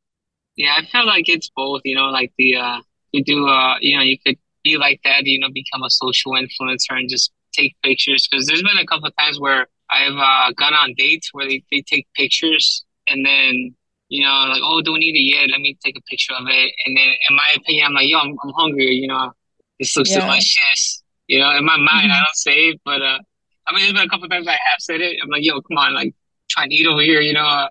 Yeah, 0.57 0.75
I 0.79 0.87
feel 0.87 1.07
like 1.07 1.29
it's 1.29 1.51
both, 1.55 1.83
you 1.85 1.97
know, 1.97 2.07
like 2.07 2.33
the 2.39 2.57
uh 2.57 2.81
you 3.13 3.23
do 3.25 3.47
uh 3.47 3.77
you 3.81 3.97
know, 3.97 4.03
you 4.03 4.19
could 4.25 4.39
be 4.63 4.77
like 4.77 5.01
that, 5.05 5.25
you 5.25 5.39
know, 5.39 5.49
become 5.53 5.83
a 5.83 5.91
social 5.91 6.33
influencer 6.33 6.99
and 6.99 7.09
just 7.09 7.33
take 7.53 7.77
pictures 7.83 8.27
because 8.29 8.47
there's 8.47 8.63
been 8.63 8.79
a 8.79 8.87
couple 8.87 9.07
of 9.07 9.17
times 9.17 9.39
where 9.39 9.67
I've 9.91 10.17
uh, 10.17 10.53
gone 10.57 10.75
on 10.75 10.95
dates 10.97 11.29
where 11.33 11.47
they, 11.47 11.63
they 11.71 11.83
take 11.83 12.07
pictures 12.15 12.85
and 13.07 13.25
then 13.25 13.77
you 14.15 14.23
know, 14.23 14.47
like, 14.49 14.63
oh, 14.63 14.81
don't 14.81 15.03
eat 15.03 15.17
it 15.17 15.27
yet. 15.35 15.51
Let 15.51 15.61
me 15.61 15.77
take 15.85 15.99
a 15.99 16.03
picture 16.03 16.35
of 16.35 16.47
it. 16.47 16.73
And 16.87 16.97
then, 16.97 17.09
in 17.29 17.35
my 17.35 17.55
opinion, 17.57 17.87
I'm 17.87 17.95
like, 17.95 18.09
yo, 18.09 18.19
I'm, 18.19 18.37
I'm 18.45 18.53
hungry. 18.55 18.95
You 18.95 19.09
know, 19.09 19.33
this 19.81 19.97
looks 19.97 20.13
yeah. 20.13 20.21
delicious. 20.21 21.03
You 21.27 21.41
know, 21.41 21.51
in 21.57 21.65
my 21.65 21.77
mind, 21.77 22.11
mm-hmm. 22.11 22.13
I 22.13 22.19
don't 22.19 22.37
say 22.37 22.69
it, 22.69 22.81
but 22.85 23.03
uh, 23.03 23.19
I 23.67 23.75
mean, 23.75 23.83
there's 23.83 23.93
been 23.93 24.07
a 24.07 24.09
couple 24.09 24.29
times 24.29 24.47
I 24.47 24.53
have 24.53 24.79
said 24.79 25.01
it. 25.01 25.17
I'm 25.21 25.31
like, 25.31 25.43
yo, 25.43 25.61
come 25.63 25.79
on, 25.79 25.95
like, 25.95 26.15
try 26.49 26.63
and 26.63 26.73
eat 26.73 26.87
over 26.87 27.03
here. 27.03 27.21
You 27.21 27.33
know, 27.33 27.45
uh, 27.45 27.69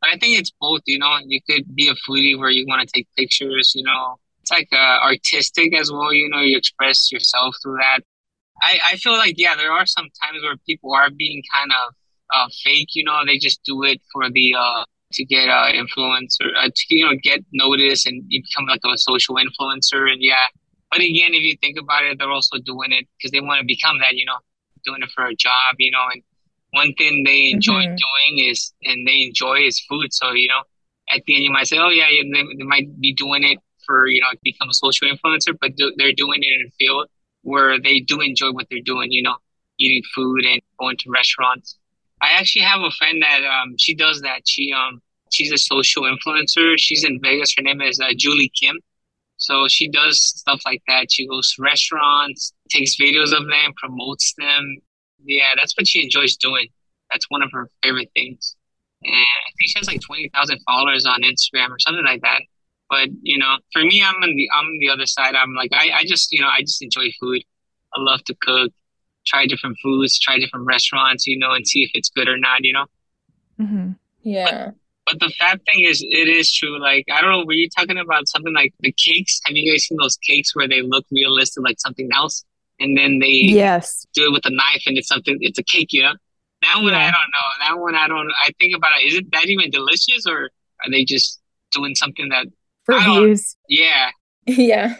but 0.00 0.10
I 0.10 0.16
think 0.18 0.36
it's 0.36 0.50
both. 0.60 0.80
You 0.86 0.98
know, 0.98 1.16
you 1.24 1.40
could 1.48 1.72
be 1.76 1.88
a 1.88 1.94
foodie 1.94 2.36
where 2.36 2.50
you 2.50 2.66
want 2.66 2.82
to 2.82 2.92
take 2.92 3.06
pictures. 3.16 3.72
You 3.76 3.84
know, 3.84 4.16
it's 4.42 4.50
like 4.50 4.68
uh, 4.72 4.98
artistic 5.04 5.76
as 5.76 5.92
well. 5.92 6.12
You 6.12 6.28
know, 6.28 6.40
you 6.40 6.58
express 6.58 7.12
yourself 7.12 7.54
through 7.62 7.76
that. 7.76 8.00
I, 8.62 8.78
I 8.92 8.96
feel 8.96 9.12
like 9.12 9.34
yeah, 9.38 9.54
there 9.54 9.70
are 9.70 9.86
some 9.86 10.08
times 10.24 10.42
where 10.42 10.56
people 10.66 10.92
are 10.92 11.10
being 11.10 11.40
kind 11.54 11.70
of 11.70 11.94
uh, 12.34 12.48
fake. 12.64 12.88
You 12.94 13.04
know, 13.04 13.20
they 13.24 13.38
just 13.38 13.62
do 13.62 13.84
it 13.84 14.00
for 14.12 14.28
the 14.28 14.56
uh, 14.58 14.84
to 15.14 15.24
get 15.24 15.48
uh, 15.48 15.70
influencer 15.72 16.48
uh, 16.58 16.68
to 16.74 16.84
you 16.90 17.04
know 17.04 17.12
get 17.22 17.40
noticed 17.52 18.06
and 18.06 18.24
you 18.28 18.42
become 18.42 18.66
like 18.66 18.80
a 18.84 18.98
social 18.98 19.36
influencer. 19.36 20.10
And 20.10 20.20
yeah. 20.20 20.46
But 20.90 21.00
again 21.00 21.34
if 21.34 21.42
you 21.42 21.56
think 21.60 21.78
about 21.78 22.04
it 22.04 22.18
they're 22.18 22.30
also 22.30 22.58
doing 22.58 22.92
it 22.92 23.06
because 23.16 23.32
they 23.32 23.40
want 23.40 23.60
to 23.60 23.66
become 23.66 23.98
that 23.98 24.14
you 24.14 24.24
know 24.24 24.38
doing 24.84 25.02
it 25.02 25.10
for 25.14 25.24
a 25.24 25.34
job 25.34 25.76
you 25.78 25.90
know. 25.90 26.04
And 26.12 26.22
one 26.70 26.92
thing 26.94 27.24
they 27.24 27.50
enjoy 27.50 27.82
mm-hmm. 27.82 27.96
doing 27.96 28.48
is 28.50 28.72
and 28.82 29.06
they 29.06 29.22
enjoy 29.22 29.60
is 29.60 29.80
food. 29.80 30.12
So 30.12 30.32
you 30.32 30.48
know 30.48 30.62
at 31.10 31.22
the 31.26 31.34
end 31.34 31.44
you 31.44 31.50
might 31.50 31.66
say 31.66 31.78
oh 31.78 31.90
yeah 31.90 32.06
they, 32.08 32.42
they 32.58 32.64
might 32.64 33.00
be 33.00 33.12
doing 33.12 33.44
it 33.44 33.58
for 33.86 34.06
you 34.06 34.20
know 34.20 34.28
become 34.42 34.68
a 34.68 34.74
social 34.74 35.08
influencer 35.08 35.54
but 35.60 35.76
do, 35.76 35.92
they're 35.98 36.14
doing 36.14 36.40
it 36.42 36.60
in 36.60 36.66
a 36.66 36.70
field 36.78 37.08
where 37.42 37.78
they 37.78 38.00
do 38.00 38.20
enjoy 38.20 38.50
what 38.52 38.66
they're 38.70 38.80
doing 38.84 39.10
you 39.10 39.22
know. 39.22 39.36
Eating 39.76 40.04
food 40.14 40.44
and 40.44 40.62
going 40.78 40.96
to 40.98 41.10
restaurants 41.10 41.76
I 42.24 42.38
actually 42.38 42.62
have 42.62 42.80
a 42.82 42.90
friend 42.92 43.22
that 43.22 43.42
um 43.44 43.76
she 43.78 43.94
does 43.94 44.20
that. 44.22 44.42
She 44.46 44.72
um 44.72 45.00
she's 45.32 45.52
a 45.52 45.58
social 45.58 46.04
influencer. 46.04 46.74
She's 46.78 47.04
in 47.04 47.20
Vegas. 47.22 47.54
Her 47.56 47.62
name 47.62 47.80
is 47.82 48.00
uh, 48.00 48.10
Julie 48.16 48.52
Kim. 48.60 48.76
So 49.38 49.68
she 49.68 49.88
does 49.88 50.20
stuff 50.20 50.62
like 50.66 50.82
that. 50.88 51.12
She 51.12 51.26
goes 51.28 51.52
to 51.54 51.62
restaurants, 51.62 52.52
takes 52.70 52.96
videos 52.96 53.32
of 53.36 53.46
them, 53.48 53.72
promotes 53.76 54.34
them. 54.38 54.78
Yeah, 55.24 55.54
that's 55.56 55.76
what 55.76 55.88
she 55.88 56.02
enjoys 56.04 56.36
doing. 56.36 56.68
That's 57.12 57.26
one 57.30 57.42
of 57.42 57.50
her 57.52 57.70
favorite 57.82 58.10
things. 58.14 58.56
and 59.04 59.14
I 59.14 59.50
think 59.58 59.70
she 59.70 59.78
has 59.78 59.88
like 59.88 60.00
twenty 60.02 60.30
thousand 60.34 60.60
followers 60.66 61.06
on 61.06 61.22
Instagram 61.22 61.70
or 61.70 61.78
something 61.80 62.04
like 62.04 62.22
that. 62.22 62.42
But 62.90 63.08
you 63.22 63.38
know, 63.38 63.56
for 63.72 63.82
me, 63.82 64.02
I'm 64.04 64.16
on 64.22 64.34
the 64.36 64.48
I'm 64.54 64.66
on 64.66 64.78
the 64.80 64.90
other 64.90 65.06
side. 65.06 65.34
I'm 65.34 65.54
like 65.54 65.70
I, 65.74 65.90
I 66.00 66.04
just 66.06 66.32
you 66.32 66.40
know 66.42 66.48
I 66.48 66.60
just 66.62 66.82
enjoy 66.82 67.08
food. 67.20 67.42
I 67.94 68.00
love 68.00 68.24
to 68.24 68.34
cook, 68.40 68.72
try 69.26 69.46
different 69.46 69.78
foods, 69.82 70.18
try 70.18 70.38
different 70.38 70.66
restaurants, 70.66 71.26
you 71.26 71.38
know, 71.38 71.52
and 71.52 71.66
see 71.66 71.82
if 71.84 71.90
it's 71.94 72.10
good 72.10 72.28
or 72.28 72.38
not. 72.38 72.62
You 72.64 72.72
know. 72.72 72.86
Mm-hmm. 73.60 73.92
Yeah. 74.22 74.70
But 75.06 75.20
the 75.20 75.30
fat 75.38 75.60
thing 75.70 75.84
is, 75.84 76.02
it 76.02 76.28
is 76.28 76.50
true. 76.52 76.80
Like 76.80 77.04
I 77.12 77.20
don't 77.20 77.30
know, 77.30 77.44
were 77.44 77.52
you 77.52 77.68
talking 77.68 77.98
about 77.98 78.26
something 78.28 78.54
like 78.54 78.72
the 78.80 78.92
cakes? 78.92 79.40
Have 79.44 79.54
you 79.56 79.70
guys 79.70 79.84
seen 79.84 79.98
those 80.00 80.16
cakes 80.16 80.56
where 80.56 80.66
they 80.68 80.80
look 80.82 81.04
realistic, 81.10 81.62
like 81.62 81.78
something 81.78 82.08
else, 82.14 82.44
and 82.80 82.96
then 82.96 83.18
they 83.18 83.26
Yes. 83.28 84.06
do 84.14 84.26
it 84.26 84.32
with 84.32 84.46
a 84.46 84.50
knife 84.50 84.82
and 84.86 84.96
it's 84.96 85.08
something, 85.08 85.36
it's 85.40 85.58
a 85.58 85.62
cake, 85.62 85.92
you 85.92 86.02
know? 86.02 86.14
That 86.62 86.82
one 86.82 86.94
I 86.94 87.10
don't 87.10 87.12
know. 87.12 87.48
That 87.60 87.78
one 87.78 87.94
I 87.94 88.08
don't. 88.08 88.32
I 88.46 88.50
think 88.58 88.74
about 88.74 88.92
it. 88.98 89.06
Is 89.08 89.14
it 89.16 89.30
that 89.32 89.46
even 89.46 89.70
delicious, 89.70 90.26
or 90.26 90.50
are 90.82 90.90
they 90.90 91.04
just 91.04 91.38
doing 91.72 91.94
something 91.94 92.30
that? 92.30 92.46
For 92.84 92.94
I 92.94 93.04
views. 93.04 93.56
Yeah, 93.68 94.10
Yeah. 94.46 94.96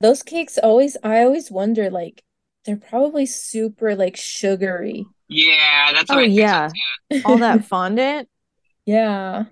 Those 0.00 0.24
cakes 0.24 0.58
always, 0.58 0.96
I 1.04 1.22
always 1.22 1.48
wonder, 1.52 1.88
like, 1.88 2.24
they're 2.64 2.76
probably 2.76 3.26
super, 3.26 3.94
like, 3.96 4.16
sugary. 4.16 5.10
yeah. 5.28 5.92
That's 5.92 6.12
what 6.12 6.18
Oh 6.18 6.22
I 6.22 6.28
think 6.28 6.34
yeah. 6.38 6.72
All 7.24 7.38
that 7.38 7.64
fondant. 7.64 8.28
Yeah. 8.86 9.44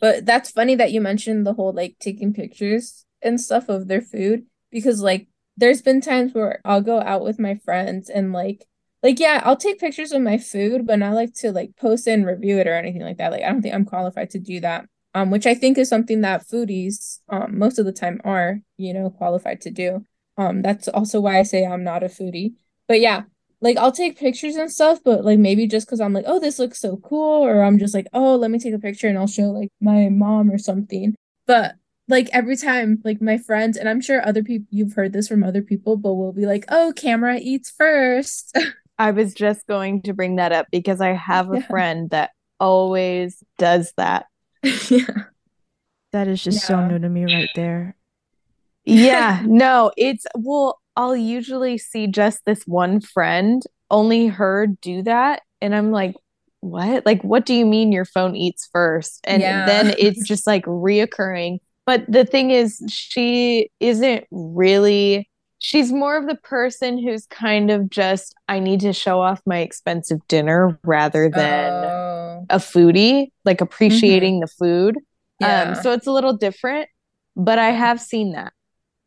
But 0.00 0.26
that's 0.26 0.50
funny 0.50 0.76
that 0.76 0.92
you 0.92 1.00
mentioned 1.00 1.46
the 1.46 1.54
whole, 1.54 1.72
like, 1.72 1.96
taking 2.00 2.34
pictures 2.34 3.06
and 3.22 3.40
stuff 3.40 3.68
of 3.68 3.88
their 3.88 4.02
food 4.02 4.46
because, 4.70 5.02
like, 5.02 5.28
there's 5.56 5.82
been 5.82 6.00
times 6.02 6.34
where 6.34 6.60
I'll 6.64 6.82
go 6.82 7.00
out 7.00 7.22
with 7.22 7.38
my 7.38 7.56
friends 7.56 8.10
and, 8.10 8.32
like, 8.32 8.66
like, 9.02 9.20
yeah, 9.20 9.42
I'll 9.44 9.56
take 9.56 9.80
pictures 9.80 10.12
of 10.12 10.22
my 10.22 10.38
food, 10.38 10.86
but 10.86 10.98
not 10.98 11.14
like 11.14 11.34
to 11.36 11.52
like 11.52 11.76
post 11.76 12.08
it 12.08 12.12
and 12.12 12.26
review 12.26 12.58
it 12.58 12.66
or 12.66 12.74
anything 12.74 13.02
like 13.02 13.18
that. 13.18 13.32
Like, 13.32 13.42
I 13.44 13.48
don't 13.52 13.62
think 13.62 13.74
I'm 13.74 13.84
qualified 13.84 14.30
to 14.30 14.38
do 14.40 14.60
that. 14.60 14.86
Um, 15.14 15.30
which 15.30 15.46
I 15.46 15.54
think 15.54 15.78
is 15.78 15.88
something 15.88 16.22
that 16.22 16.46
foodies, 16.46 17.20
um, 17.30 17.58
most 17.58 17.78
of 17.78 17.86
the 17.86 17.92
time 17.92 18.20
are, 18.24 18.60
you 18.78 18.94
know, 18.94 19.10
qualified 19.10 19.62
to 19.62 19.70
do. 19.70 20.04
Um, 20.38 20.62
that's 20.62 20.88
also 20.88 21.20
why 21.20 21.38
I 21.38 21.42
say 21.42 21.64
I'm 21.64 21.84
not 21.84 22.02
a 22.02 22.06
foodie. 22.06 22.54
But 22.88 23.00
yeah, 23.00 23.22
like 23.60 23.76
I'll 23.78 23.92
take 23.92 24.18
pictures 24.18 24.56
and 24.56 24.70
stuff, 24.70 25.00
but 25.04 25.24
like 25.24 25.38
maybe 25.38 25.66
just 25.66 25.86
because 25.86 26.00
I'm 26.00 26.12
like, 26.12 26.24
oh, 26.26 26.38
this 26.40 26.58
looks 26.58 26.80
so 26.80 26.96
cool, 26.98 27.44
or 27.44 27.62
I'm 27.62 27.78
just 27.78 27.94
like, 27.94 28.06
oh, 28.12 28.36
let 28.36 28.50
me 28.50 28.58
take 28.58 28.74
a 28.74 28.78
picture 28.78 29.08
and 29.08 29.18
I'll 29.18 29.26
show 29.26 29.50
like 29.50 29.68
my 29.80 30.08
mom 30.08 30.50
or 30.50 30.58
something. 30.58 31.14
But 31.46 31.76
like 32.08 32.28
every 32.32 32.56
time, 32.56 33.00
like 33.04 33.20
my 33.20 33.38
friends, 33.38 33.76
and 33.76 33.88
I'm 33.88 34.00
sure 34.00 34.24
other 34.26 34.42
people, 34.44 34.66
you've 34.70 34.92
heard 34.94 35.12
this 35.12 35.28
from 35.28 35.42
other 35.42 35.62
people, 35.62 35.96
but 35.96 36.14
we'll 36.14 36.32
be 36.32 36.46
like, 36.46 36.64
oh, 36.68 36.92
camera 36.96 37.38
eats 37.40 37.70
first. 37.70 38.56
I 38.98 39.10
was 39.10 39.34
just 39.34 39.66
going 39.66 40.02
to 40.02 40.14
bring 40.14 40.36
that 40.36 40.52
up 40.52 40.68
because 40.70 41.00
I 41.00 41.12
have 41.12 41.50
a 41.50 41.56
Yeah. 41.56 41.66
friend 41.66 42.10
that 42.10 42.30
always 42.60 43.42
does 43.58 43.92
that. 43.96 44.26
yeah. 44.62 45.24
That 46.12 46.28
is 46.28 46.42
just 46.42 46.64
so 46.64 46.80
new 46.80 46.98
to 46.98 47.08
me 47.08 47.26
right 47.26 47.50
there. 47.54 47.95
Yeah, 48.86 49.42
no, 49.46 49.90
it's 49.96 50.26
well, 50.36 50.80
I'll 50.96 51.16
usually 51.16 51.76
see 51.78 52.06
just 52.06 52.44
this 52.44 52.62
one 52.66 53.00
friend, 53.00 53.62
only 53.90 54.28
her 54.28 54.66
do 54.80 55.02
that, 55.02 55.42
and 55.60 55.74
I'm 55.74 55.90
like, 55.90 56.14
what? 56.60 57.04
Like, 57.04 57.22
what 57.22 57.46
do 57.46 57.54
you 57.54 57.66
mean 57.66 57.92
your 57.92 58.04
phone 58.04 58.36
eats 58.36 58.68
first? 58.72 59.20
And 59.24 59.42
Yeah. 59.42 59.66
then 59.66 59.90
it's 59.98 60.24
just 60.26 60.46
like 60.46 60.64
reoccurring. 60.66 61.58
But 61.84 62.04
the 62.10 62.24
thing 62.24 62.50
is, 62.50 62.82
she 62.88 63.70
isn't 63.80 64.24
really, 64.30 65.28
she's 65.58 65.92
more 65.92 66.16
of 66.16 66.26
the 66.26 66.36
person 66.36 66.98
who's 66.98 67.26
kind 67.26 67.70
of 67.70 67.90
just, 67.90 68.34
I 68.48 68.58
need 68.60 68.80
to 68.80 68.92
show 68.92 69.20
off 69.20 69.40
my 69.46 69.58
expensive 69.60 70.18
dinner 70.28 70.78
rather 70.84 71.28
than 71.28 71.84
Oh, 71.84 72.46
a 72.50 72.58
foodie, 72.58 73.28
like 73.44 73.60
appreciating 73.60 74.40
the 74.40 74.46
food. 74.48 74.96
yeah. 75.38 75.72
Um, 75.72 75.74
so 75.74 75.92
it's 75.92 76.06
a 76.06 76.12
little 76.12 76.36
different, 76.36 76.88
but 77.36 77.58
I 77.58 77.70
have 77.70 78.00
seen 78.00 78.32
that. 78.32 78.52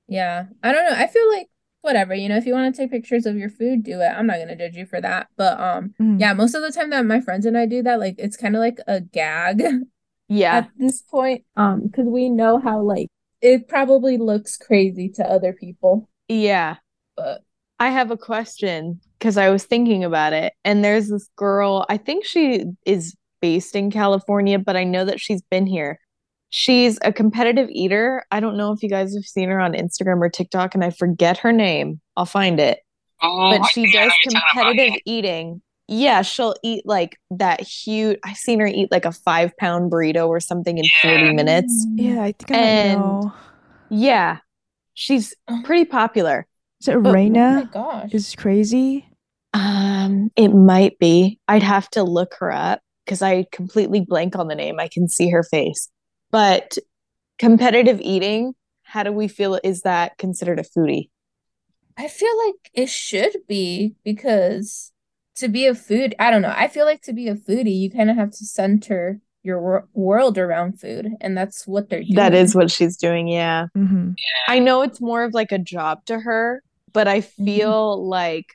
Yeah. 0.09 0.45
I 0.63 0.71
don't 0.71 0.85
know. 0.89 0.97
I 0.97 1.07
feel 1.07 1.27
like 1.29 1.47
whatever, 1.81 2.13
you 2.13 2.27
know, 2.27 2.35
if 2.37 2.45
you 2.45 2.53
want 2.53 2.75
to 2.75 2.81
take 2.81 2.91
pictures 2.91 3.25
of 3.25 3.37
your 3.37 3.49
food, 3.49 3.83
do 3.83 4.01
it. 4.01 4.07
I'm 4.07 4.27
not 4.27 4.37
gonna 4.39 4.55
judge 4.55 4.75
you 4.75 4.85
for 4.85 4.99
that. 4.99 5.27
But 5.37 5.59
um, 5.59 5.93
Mm. 5.99 6.19
yeah, 6.19 6.33
most 6.33 6.53
of 6.55 6.61
the 6.61 6.71
time 6.71 6.89
that 6.89 7.05
my 7.05 7.21
friends 7.21 7.45
and 7.45 7.57
I 7.57 7.65
do 7.65 7.81
that, 7.83 7.99
like 7.99 8.15
it's 8.17 8.35
kind 8.35 8.55
of 8.55 8.59
like 8.59 8.79
a 8.87 8.99
gag 9.01 9.61
Yeah. 10.27 10.57
at 10.57 10.69
this 10.77 11.01
point. 11.01 11.45
Um, 11.55 11.87
because 11.87 12.05
we 12.07 12.29
know 12.29 12.59
how 12.59 12.81
like 12.81 13.07
it 13.41 13.67
probably 13.69 14.17
looks 14.17 14.57
crazy 14.57 15.07
to 15.09 15.23
other 15.23 15.53
people. 15.53 16.09
Yeah. 16.27 16.75
But 17.15 17.41
I 17.79 17.89
have 17.89 18.11
a 18.11 18.17
question 18.17 18.99
because 19.17 19.37
I 19.37 19.49
was 19.49 19.63
thinking 19.63 20.03
about 20.03 20.33
it. 20.33 20.51
And 20.65 20.83
there's 20.83 21.07
this 21.07 21.29
girl, 21.37 21.85
I 21.87 21.95
think 21.97 22.25
she 22.25 22.65
is 22.85 23.15
based 23.41 23.73
in 23.75 23.89
California, 23.89 24.59
but 24.59 24.75
I 24.75 24.83
know 24.83 25.05
that 25.05 25.21
she's 25.21 25.41
been 25.43 25.65
here. 25.65 25.97
She's 26.51 26.97
a 27.03 27.13
competitive 27.13 27.69
eater. 27.71 28.25
I 28.31 28.39
don't 28.39 28.57
know 28.57 28.71
if 28.71 28.81
you 28.81 28.89
guys 28.89 29.13
have 29.15 29.23
seen 29.25 29.49
her 29.49 29.59
on 29.59 29.73
Instagram 29.73 30.19
or 30.19 30.29
TikTok, 30.29 30.73
and 30.73 30.83
I 30.83 30.89
forget 30.89 31.37
her 31.39 31.51
name. 31.51 32.01
I'll 32.17 32.25
find 32.25 32.59
it. 32.59 32.79
Oh, 33.21 33.57
But 33.57 33.67
she 33.67 33.83
I 33.87 33.91
does 33.91 34.07
what 34.11 34.15
you're 34.25 34.31
talking 34.33 34.59
about, 34.61 34.67
competitive 34.71 35.01
eating. 35.05 35.61
Yeah, 35.87 36.21
she'll 36.21 36.55
eat 36.63 36.83
like 36.85 37.17
that 37.31 37.61
huge. 37.61 38.19
I've 38.23 38.37
seen 38.37 38.59
her 38.59 38.67
eat 38.67 38.91
like 38.91 39.05
a 39.05 39.11
five 39.11 39.55
pound 39.57 39.91
burrito 39.91 40.27
or 40.27 40.39
something 40.39 40.77
in 40.77 40.85
40 41.01 41.33
minutes. 41.33 41.85
Yeah, 41.95 42.21
I 42.21 42.31
think 42.31 42.51
I 42.51 42.55
might 42.55 42.61
And- 42.61 42.99
know. 42.99 43.33
Yeah, 43.89 44.37
she's 44.93 45.33
pretty 45.63 45.85
popular. 45.85 46.45
Is 46.81 46.87
it 46.87 46.95
raina 46.97 47.35
oh 47.51 47.55
my 47.55 47.63
gosh. 48.03 48.13
Is 48.13 48.35
crazy? 48.35 49.05
Um, 49.53 50.29
it 50.35 50.49
might 50.49 50.97
be. 50.99 51.39
I'd 51.47 51.63
have 51.63 51.89
to 51.91 52.03
look 52.03 52.35
her 52.39 52.51
up 52.51 52.81
because 53.05 53.21
I 53.23 53.45
completely 53.51 54.01
blank 54.01 54.35
on 54.37 54.47
the 54.47 54.55
name. 54.55 54.79
I 54.79 54.87
can 54.87 55.07
see 55.09 55.29
her 55.31 55.41
face. 55.43 55.89
But 56.31 56.77
competitive 57.37 57.99
eating, 58.01 58.53
how 58.83 59.03
do 59.03 59.11
we 59.11 59.27
feel? 59.27 59.59
Is 59.63 59.81
that 59.81 60.17
considered 60.17 60.59
a 60.59 60.63
foodie? 60.63 61.09
I 61.97 62.07
feel 62.07 62.31
like 62.47 62.71
it 62.73 62.89
should 62.89 63.35
be 63.47 63.95
because 64.03 64.91
to 65.35 65.47
be 65.47 65.65
a 65.65 65.75
food, 65.75 66.15
I 66.19 66.31
don't 66.31 66.41
know. 66.41 66.53
I 66.55 66.67
feel 66.67 66.85
like 66.85 67.01
to 67.03 67.13
be 67.13 67.27
a 67.27 67.35
foodie, 67.35 67.77
you 67.77 67.89
kind 67.89 68.09
of 68.09 68.15
have 68.15 68.31
to 68.31 68.45
center 68.45 69.19
your 69.43 69.61
wor 69.61 69.87
world 69.93 70.37
around 70.37 70.79
food, 70.79 71.09
and 71.21 71.37
that's 71.37 71.65
what 71.65 71.89
they're 71.89 72.01
doing. 72.01 72.15
That 72.15 72.33
is 72.33 72.55
what 72.55 72.69
she's 72.71 72.97
doing. 72.97 73.27
Yeah. 73.27 73.67
Mm-hmm. 73.77 74.11
I 74.47 74.59
know 74.59 74.81
it's 74.81 75.01
more 75.01 75.23
of 75.23 75.33
like 75.33 75.51
a 75.51 75.57
job 75.57 76.05
to 76.05 76.19
her, 76.19 76.61
but 76.93 77.07
I 77.07 77.21
feel 77.21 78.07
like 78.07 78.45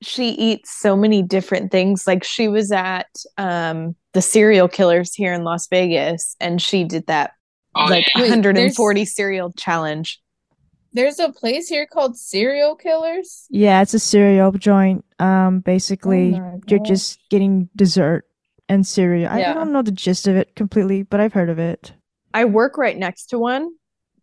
she 0.00 0.30
eats 0.30 0.78
so 0.78 0.96
many 0.96 1.22
different 1.22 1.70
things. 1.70 2.06
Like 2.06 2.24
she 2.24 2.48
was 2.48 2.72
at 2.72 3.08
um 3.36 3.96
the 4.14 4.22
serial 4.22 4.68
killers 4.68 5.14
here 5.14 5.32
in 5.32 5.44
Las 5.44 5.66
Vegas 5.68 6.36
and 6.40 6.60
she 6.60 6.84
did 6.84 7.06
that 7.06 7.32
Oh, 7.74 7.84
like 7.84 8.06
yeah. 8.14 8.22
Wait, 8.22 8.30
140 8.30 9.04
cereal 9.04 9.52
challenge. 9.52 10.20
There's 10.94 11.18
a 11.18 11.30
place 11.30 11.68
here 11.68 11.86
called 11.86 12.16
Serial 12.16 12.74
Killers. 12.74 13.44
Yeah, 13.50 13.82
it's 13.82 13.92
a 13.92 13.98
cereal 13.98 14.50
joint. 14.52 15.04
Um, 15.18 15.60
basically, 15.60 16.34
Oh 16.40 16.60
you're 16.66 16.80
just 16.82 17.20
getting 17.30 17.68
dessert 17.76 18.24
and 18.68 18.86
cereal. 18.86 19.30
I, 19.30 19.42
I 19.44 19.52
don't 19.54 19.72
know 19.72 19.82
the 19.82 19.92
gist 19.92 20.26
of 20.26 20.34
it 20.34 20.56
completely, 20.56 21.02
but 21.02 21.20
I've 21.20 21.34
heard 21.34 21.50
of 21.50 21.58
it. 21.58 21.92
I 22.32 22.46
work 22.46 22.78
right 22.78 22.96
next 22.96 23.26
to 23.26 23.38
one. 23.38 23.70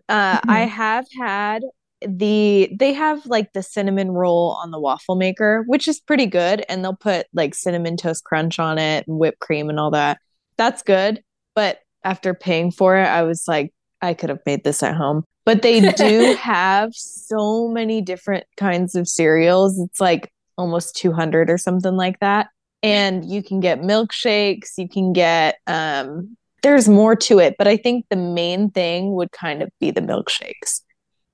Uh, 0.10 0.39
Mhm. 0.42 0.50
I 0.50 0.60
have 0.62 1.06
had 1.22 1.62
the 2.08 2.70
they 2.78 2.94
have 2.94 3.26
like 3.26 3.54
the 3.54 3.64
cinnamon 3.64 4.12
roll 4.12 4.58
on 4.62 4.72
the 4.72 4.80
waffle 4.80 5.16
maker, 5.16 5.64
which 5.68 5.88
is 5.88 6.00
pretty 6.00 6.26
good, 6.26 6.64
and 6.70 6.84
they'll 6.84 6.96
put 6.96 7.28
like 7.34 7.56
cinnamon 7.56 7.98
toast 7.98 8.24
crunch 8.24 8.60
on 8.60 8.78
it 8.78 9.08
and 9.08 9.20
whipped 9.20 9.40
cream 9.40 9.70
and 9.70 9.80
all 9.80 9.92
that. 9.92 10.20
That's 10.58 10.82
good, 10.84 11.24
but 11.56 11.80
after 12.04 12.34
paying 12.34 12.72
for 12.72 12.98
it, 12.98 13.06
I 13.08 13.24
was 13.24 13.44
like, 13.48 13.74
I 14.02 14.14
could 14.14 14.30
have 14.30 14.42
made 14.46 14.64
this 14.64 14.84
at 14.84 14.96
home. 14.96 15.24
But 15.46 15.62
they 15.62 15.92
do 15.98 16.36
have 16.40 16.94
so 16.94 17.68
many 17.68 18.02
different 18.02 18.46
kinds 18.58 18.96
of 18.96 19.08
cereals. 19.08 19.80
It's 19.80 20.00
like 20.00 20.32
almost 20.58 20.96
200 20.96 21.50
or 21.50 21.58
something 21.58 21.96
like 21.96 22.20
that. 22.20 22.48
And 22.84 23.26
you 23.26 23.42
can 23.42 23.60
get 23.60 23.82
milkshakes, 23.82 24.78
you 24.78 24.88
can 24.88 25.14
get 25.14 25.58
um 25.68 26.38
there's 26.62 26.90
more 26.90 27.16
to 27.16 27.38
it, 27.38 27.56
but 27.60 27.68
I 27.68 27.78
think 27.78 28.06
the 28.10 28.16
main 28.16 28.72
thing 28.72 29.14
would 29.14 29.32
kind 29.32 29.62
of 29.62 29.70
be 29.80 29.92
the 29.92 30.02
milkshakes. 30.02 30.82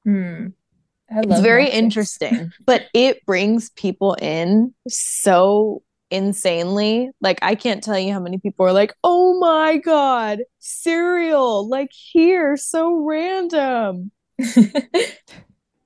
Hmm. 0.04 0.48
I 1.12 1.22
It's 1.30 1.40
very 1.40 1.70
milkshakes. 1.70 1.70
interesting, 1.70 2.54
but 2.66 2.86
it 2.94 3.26
brings 3.26 3.70
people 3.72 4.16
in 4.16 4.74
so 4.88 5.84
insanely. 6.10 7.12
Like 7.22 7.40
I 7.42 7.56
can't 7.56 7.84
tell 7.84 7.98
you 8.00 8.14
how 8.14 8.20
many 8.20 8.38
people 8.40 8.66
are 8.66 8.74
like, 8.74 8.94
"Oh 9.04 9.40
my 9.40 9.78
god, 9.78 10.40
cereal 10.60 11.68
like 11.70 11.92
here, 11.94 12.58
so 12.58 12.96
random." 13.06 14.12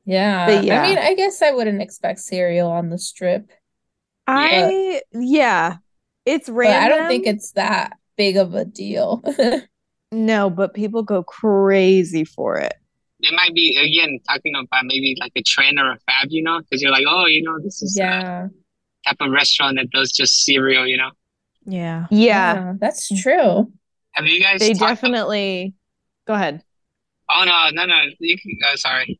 Yeah. 0.05 0.45
But 0.45 0.63
yeah. 0.63 0.79
I 0.79 0.79
mean, 0.79 0.97
I 0.97 1.15
guess 1.15 1.41
I 1.41 1.51
wouldn't 1.51 1.81
expect 1.81 2.19
cereal 2.19 2.69
on 2.69 2.89
the 2.89 2.97
strip, 2.97 3.51
I 4.27 5.01
yeah, 5.13 5.77
it's 6.25 6.49
but 6.49 6.53
random. 6.53 6.83
I 6.83 6.87
don't 6.89 7.07
think 7.07 7.27
it's 7.27 7.51
that 7.53 7.97
big 8.17 8.37
of 8.37 8.53
a 8.55 8.65
deal. 8.65 9.23
no, 10.11 10.49
but 10.49 10.73
people 10.73 11.03
go 11.03 11.23
crazy 11.23 12.25
for 12.25 12.57
it. 12.57 12.73
It 13.29 13.33
might 13.35 13.53
be 13.53 13.77
again 13.77 14.19
talking 14.27 14.53
about 14.55 14.85
maybe 14.85 15.15
like 15.19 15.31
a 15.35 15.41
trend 15.41 15.79
or 15.79 15.91
a 15.91 15.97
fab, 16.05 16.27
you 16.29 16.43
know, 16.43 16.59
because 16.59 16.81
you're 16.81 16.91
like, 16.91 17.05
oh, 17.07 17.25
you 17.25 17.41
know, 17.43 17.57
this 17.59 17.81
is 17.81 17.97
a 17.97 18.01
Yeah. 18.01 18.47
type 19.05 19.17
of 19.19 19.31
restaurant 19.31 19.77
that 19.77 19.89
does 19.91 20.11
just 20.11 20.43
cereal, 20.45 20.85
you 20.87 20.97
know. 20.97 21.11
Yeah. 21.65 22.05
Yeah, 22.11 22.73
that's 22.79 23.07
true. 23.21 23.71
Have 24.11 24.25
you 24.27 24.39
guys 24.41 24.59
they 24.59 24.73
talked- 24.73 25.01
definitely. 25.01 25.73
Go 26.27 26.33
ahead. 26.33 26.63
Oh 27.29 27.43
no, 27.45 27.69
no, 27.73 27.85
no. 27.85 27.95
You 28.19 28.37
can. 28.37 28.51
Uh, 28.71 28.75
sorry, 28.77 29.19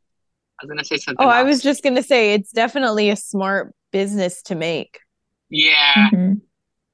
I 0.60 0.64
was 0.64 0.68
gonna 0.70 0.84
say 0.84 0.96
something. 0.96 1.24
Oh, 1.24 1.28
I 1.28 1.42
was 1.42 1.60
just 1.62 1.82
gonna 1.82 2.02
say 2.02 2.34
it's 2.34 2.52
definitely 2.52 3.10
a 3.10 3.16
smart 3.16 3.74
business 3.92 4.42
to 4.42 4.54
make. 4.54 5.00
Yeah. 5.50 6.08
Mhm. 6.12 6.40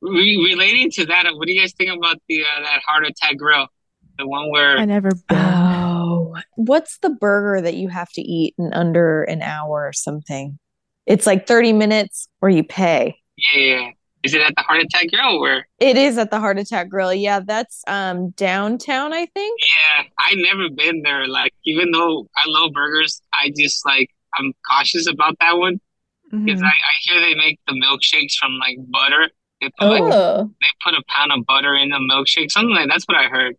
Re- 0.00 0.42
relating 0.52 0.90
to 0.92 1.06
that, 1.06 1.26
what 1.34 1.46
do 1.46 1.52
you 1.52 1.60
guys 1.60 1.72
think 1.74 1.90
about 1.96 2.16
the 2.28 2.42
uh, 2.42 2.60
that 2.62 2.80
heart 2.86 3.06
attack 3.06 3.36
grill? 3.36 3.68
The 4.18 4.26
one 4.26 4.50
where 4.50 4.78
I 4.78 4.84
never 4.84 5.10
what's 6.56 6.98
the 6.98 7.10
burger 7.10 7.60
that 7.60 7.74
you 7.74 7.88
have 7.88 8.10
to 8.12 8.22
eat 8.22 8.54
in 8.58 8.72
under 8.72 9.22
an 9.24 9.42
hour 9.42 9.86
or 9.86 9.92
something? 9.92 10.58
It's 11.06 11.26
like 11.26 11.46
30 11.46 11.72
minutes 11.72 12.28
or 12.40 12.48
you 12.50 12.62
pay. 12.64 13.16
yeah, 13.36 13.60
yeah. 13.60 13.90
Is 14.24 14.34
it 14.34 14.40
at 14.40 14.54
the 14.54 14.62
heart 14.62 14.80
attack 14.80 15.08
grill 15.12 15.40
where? 15.40 15.66
It 15.80 15.96
is 15.96 16.16
at 16.16 16.30
the 16.30 16.38
Heart 16.38 16.58
Attack 16.60 16.88
Grill. 16.90 17.12
Yeah, 17.12 17.40
that's 17.44 17.82
um 17.88 18.30
downtown, 18.36 19.12
I 19.12 19.26
think. 19.26 19.60
Yeah, 19.96 20.04
I 20.16 20.34
never 20.36 20.70
been 20.70 21.02
there. 21.02 21.26
Like, 21.26 21.52
even 21.64 21.90
though 21.90 22.28
I 22.36 22.44
love 22.46 22.70
burgers, 22.72 23.20
I 23.34 23.52
just 23.58 23.84
like 23.84 24.10
I'm 24.38 24.52
cautious 24.70 25.08
about 25.08 25.36
that 25.40 25.58
one 25.58 25.80
because 26.30 26.60
Mhm. 26.60 26.64
I, 26.64 26.68
I 26.68 26.92
hear 27.02 27.20
they 27.20 27.34
make 27.34 27.58
the 27.66 27.74
milkshakes 27.74 28.34
from 28.34 28.52
like 28.60 28.76
butter. 28.90 29.28
They 29.60 29.70
put 29.76 29.88
like 29.88 30.02
Oh. 30.04 30.44
they 30.60 30.68
put 30.84 30.94
a 30.94 31.02
pound 31.08 31.32
of 31.32 31.44
butter 31.44 31.74
in 31.74 31.88
the 31.88 31.96
milkshake, 31.96 32.52
something 32.52 32.76
like 32.76 32.88
that's 32.88 33.06
what 33.08 33.16
I 33.16 33.24
heard. 33.24 33.56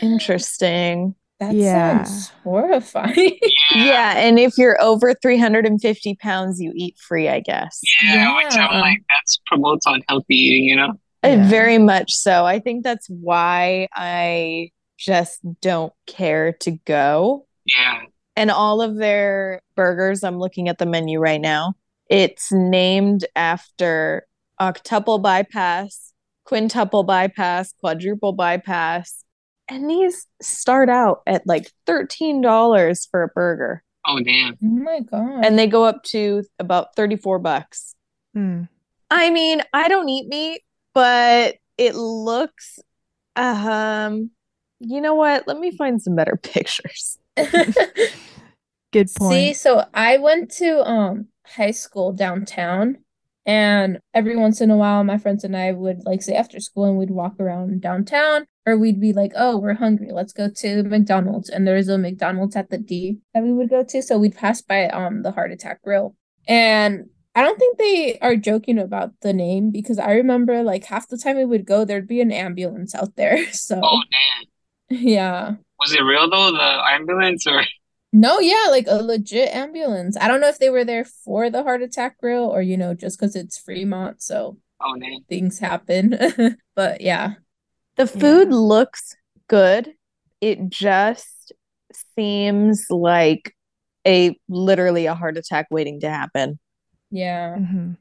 Interesting. 0.00 1.14
That 1.42 1.54
Yeah. 1.54 2.04
sounds 2.04 2.32
horrifying. 2.44 3.38
Yeah, 3.74 4.18
and 4.18 4.38
if 4.38 4.58
you're 4.58 4.80
over 4.82 5.14
350 5.14 6.14
pounds, 6.16 6.60
you 6.60 6.72
eat 6.76 6.96
free, 6.98 7.28
I 7.28 7.40
guess. 7.40 7.80
Yeah, 8.02 8.36
which 8.36 8.52
I'm 8.54 8.70
Yeah. 8.74 8.80
like 8.80 8.98
that's 9.08 9.40
promotes 9.46 9.86
unhealthy 9.86 10.34
eating, 10.34 10.64
you 10.64 10.76
know? 10.76 10.90
Uh, 11.24 11.28
Yeah. 11.28 11.48
Very 11.48 11.78
much 11.78 12.12
so. 12.12 12.44
I 12.44 12.58
think 12.58 12.84
that's 12.84 13.06
why 13.08 13.88
I 13.94 14.70
just 14.98 15.40
don't 15.62 15.92
care 16.06 16.52
to 16.60 16.72
go. 16.84 17.46
Yeah. 17.66 18.00
And 18.36 18.50
all 18.50 18.82
of 18.82 18.96
their 18.96 19.62
burgers, 19.74 20.22
I'm 20.22 20.38
looking 20.38 20.68
at 20.68 20.76
the 20.78 20.86
menu 20.86 21.18
right 21.18 21.40
now. 21.40 21.74
It's 22.10 22.52
named 22.52 23.24
after 23.34 24.26
octuple 24.60 25.20
bypass, 25.22 26.12
quintuple 26.44 27.04
bypass, 27.04 27.72
quadruple 27.80 28.32
bypass. 28.34 29.21
And 29.68 29.88
these 29.88 30.26
start 30.40 30.88
out 30.88 31.22
at 31.26 31.46
like 31.46 31.70
$13 31.86 33.10
for 33.10 33.22
a 33.22 33.28
burger. 33.28 33.82
Oh 34.06 34.20
damn. 34.20 34.54
oh 34.54 34.66
my 34.66 35.00
god. 35.00 35.44
And 35.44 35.58
they 35.58 35.66
go 35.66 35.84
up 35.84 36.02
to 36.04 36.44
about 36.58 36.96
34 36.96 37.38
bucks. 37.38 37.94
Mm. 38.36 38.68
I 39.10 39.30
mean, 39.30 39.62
I 39.72 39.88
don't 39.88 40.08
eat 40.08 40.28
meat, 40.28 40.62
but 40.94 41.56
it 41.78 41.94
looks 41.94 42.78
um 43.36 44.30
you 44.84 45.00
know 45.00 45.14
what? 45.14 45.46
Let 45.46 45.58
me 45.58 45.70
find 45.70 46.02
some 46.02 46.16
better 46.16 46.36
pictures. 46.42 47.18
Good 47.36 49.08
point. 49.16 49.32
See, 49.32 49.54
so 49.54 49.84
I 49.94 50.18
went 50.18 50.50
to 50.52 50.84
um 50.84 51.28
high 51.46 51.70
school 51.70 52.12
downtown, 52.12 52.98
and 53.46 54.00
every 54.12 54.36
once 54.36 54.60
in 54.60 54.70
a 54.70 54.76
while, 54.76 55.02
my 55.04 55.18
friends 55.18 55.44
and 55.44 55.56
I 55.56 55.72
would 55.72 56.04
like 56.04 56.22
say 56.22 56.34
after 56.34 56.60
school, 56.60 56.84
and 56.84 56.98
we'd 56.98 57.10
walk 57.10 57.40
around 57.40 57.80
downtown, 57.80 58.46
or 58.66 58.76
we'd 58.76 59.00
be 59.00 59.12
like, 59.12 59.32
"Oh, 59.36 59.58
we're 59.58 59.74
hungry. 59.74 60.10
Let's 60.12 60.32
go 60.32 60.48
to 60.48 60.82
McDonald's." 60.84 61.48
And 61.48 61.66
there's 61.66 61.88
a 61.88 61.98
McDonald's 61.98 62.56
at 62.56 62.70
the 62.70 62.78
D 62.78 63.18
that 63.34 63.42
we 63.42 63.52
would 63.52 63.70
go 63.70 63.82
to, 63.84 64.02
so 64.02 64.18
we'd 64.18 64.36
pass 64.36 64.62
by 64.62 64.86
um 64.88 65.22
the 65.22 65.32
Heart 65.32 65.52
Attack 65.52 65.82
Grill, 65.82 66.14
and 66.48 67.06
I 67.34 67.42
don't 67.42 67.58
think 67.58 67.78
they 67.78 68.18
are 68.20 68.36
joking 68.36 68.78
about 68.78 69.12
the 69.22 69.32
name 69.32 69.70
because 69.70 69.98
I 69.98 70.12
remember 70.12 70.62
like 70.62 70.84
half 70.84 71.08
the 71.08 71.16
time 71.16 71.36
we 71.38 71.44
would 71.46 71.64
go, 71.64 71.84
there'd 71.84 72.06
be 72.08 72.20
an 72.20 72.32
ambulance 72.32 72.94
out 72.94 73.16
there. 73.16 73.38
So 73.52 73.80
Oh 73.82 74.02
damn. 74.90 74.98
yeah. 75.00 75.54
Was 75.80 75.92
it 75.94 76.02
real 76.02 76.28
though, 76.30 76.52
the 76.52 76.82
ambulance 76.90 77.46
or 77.46 77.62
No, 78.12 78.38
yeah, 78.40 78.66
like 78.70 78.86
a 78.86 78.96
legit 79.02 79.48
ambulance. 79.54 80.16
I 80.20 80.28
don't 80.28 80.40
know 80.42 80.48
if 80.48 80.58
they 80.58 80.68
were 80.68 80.84
there 80.84 81.04
for 81.06 81.48
the 81.48 81.62
heart 81.62 81.80
attack 81.82 82.18
grill 82.18 82.44
or, 82.44 82.60
you 82.60 82.76
know, 82.76 82.92
just 82.94 83.18
because 83.18 83.34
it's 83.34 83.58
Fremont, 83.58 84.20
so 84.22 84.58
oh 84.80 84.96
things 85.28 85.58
happen. 85.58 86.18
But 86.74 87.00
yeah. 87.00 87.34
The 87.96 88.06
food 88.06 88.48
Yeah. 88.48 88.56
looks 88.56 89.14
good. 89.48 89.92
It 90.40 90.68
just 90.70 91.52
seems 92.16 92.86
like 92.90 93.54
a 94.06 94.36
literally 94.48 95.06
a 95.06 95.14
heart 95.14 95.36
attack 95.36 95.66
waiting 95.70 96.00
to 96.00 96.08
happen, 96.10 96.58
Yeah. 97.10 97.56
Mhm. 97.56 97.96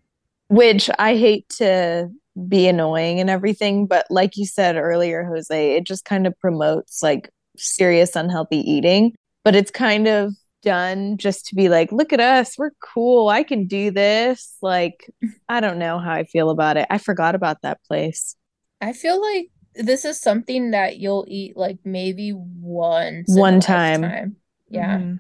which 0.48 0.90
I 0.98 1.16
hate 1.16 1.48
to 1.58 2.10
be 2.48 2.68
annoying 2.68 3.20
and 3.20 3.30
everything, 3.30 3.86
but 3.86 4.06
like 4.10 4.38
you 4.38 4.46
said 4.46 4.76
earlier, 4.78 5.24
Jose, 5.26 5.76
it 5.76 5.84
just 5.86 6.06
kind 6.06 6.26
of 6.26 6.38
promotes 6.40 7.04
like 7.04 7.30
serious 7.58 8.16
unhealthy 8.16 8.58
eating, 8.60 9.14
but 9.44 9.56
it's 9.56 9.70
kind 9.72 10.08
of 10.08 10.34
done 10.64 11.18
just 11.18 11.46
to 11.48 11.56
be 11.56 11.68
like, 11.70 11.92
look 11.92 12.14
at 12.14 12.20
us, 12.22 12.58
we're 12.58 12.72
cool. 12.82 13.28
I 13.30 13.44
can 13.44 13.68
do 13.68 13.92
this. 13.92 14.56
Like, 14.62 15.12
I 15.50 15.60
don't 15.60 15.78
know 15.80 16.00
how 16.00 16.14
I 16.14 16.24
feel 16.24 16.50
about 16.50 16.78
it. 16.78 16.88
I 16.90 16.98
forgot 17.00 17.36
about 17.36 17.62
that 17.64 17.80
place. 17.88 18.36
I 18.80 18.94
feel 18.94 19.20
like 19.22 19.50
this 19.76 20.06
is 20.06 20.20
something 20.20 20.72
that 20.72 20.98
you'll 20.98 21.26
eat 21.28 21.56
like 21.58 21.78
maybe 21.86 22.34
once 22.34 23.30
in 23.32 23.38
a 23.38 23.42
One 23.42 23.60
time. 23.60 24.02
lifetime. 24.02 24.36
Yeah. 24.70 24.98
Mhm. 24.98 25.20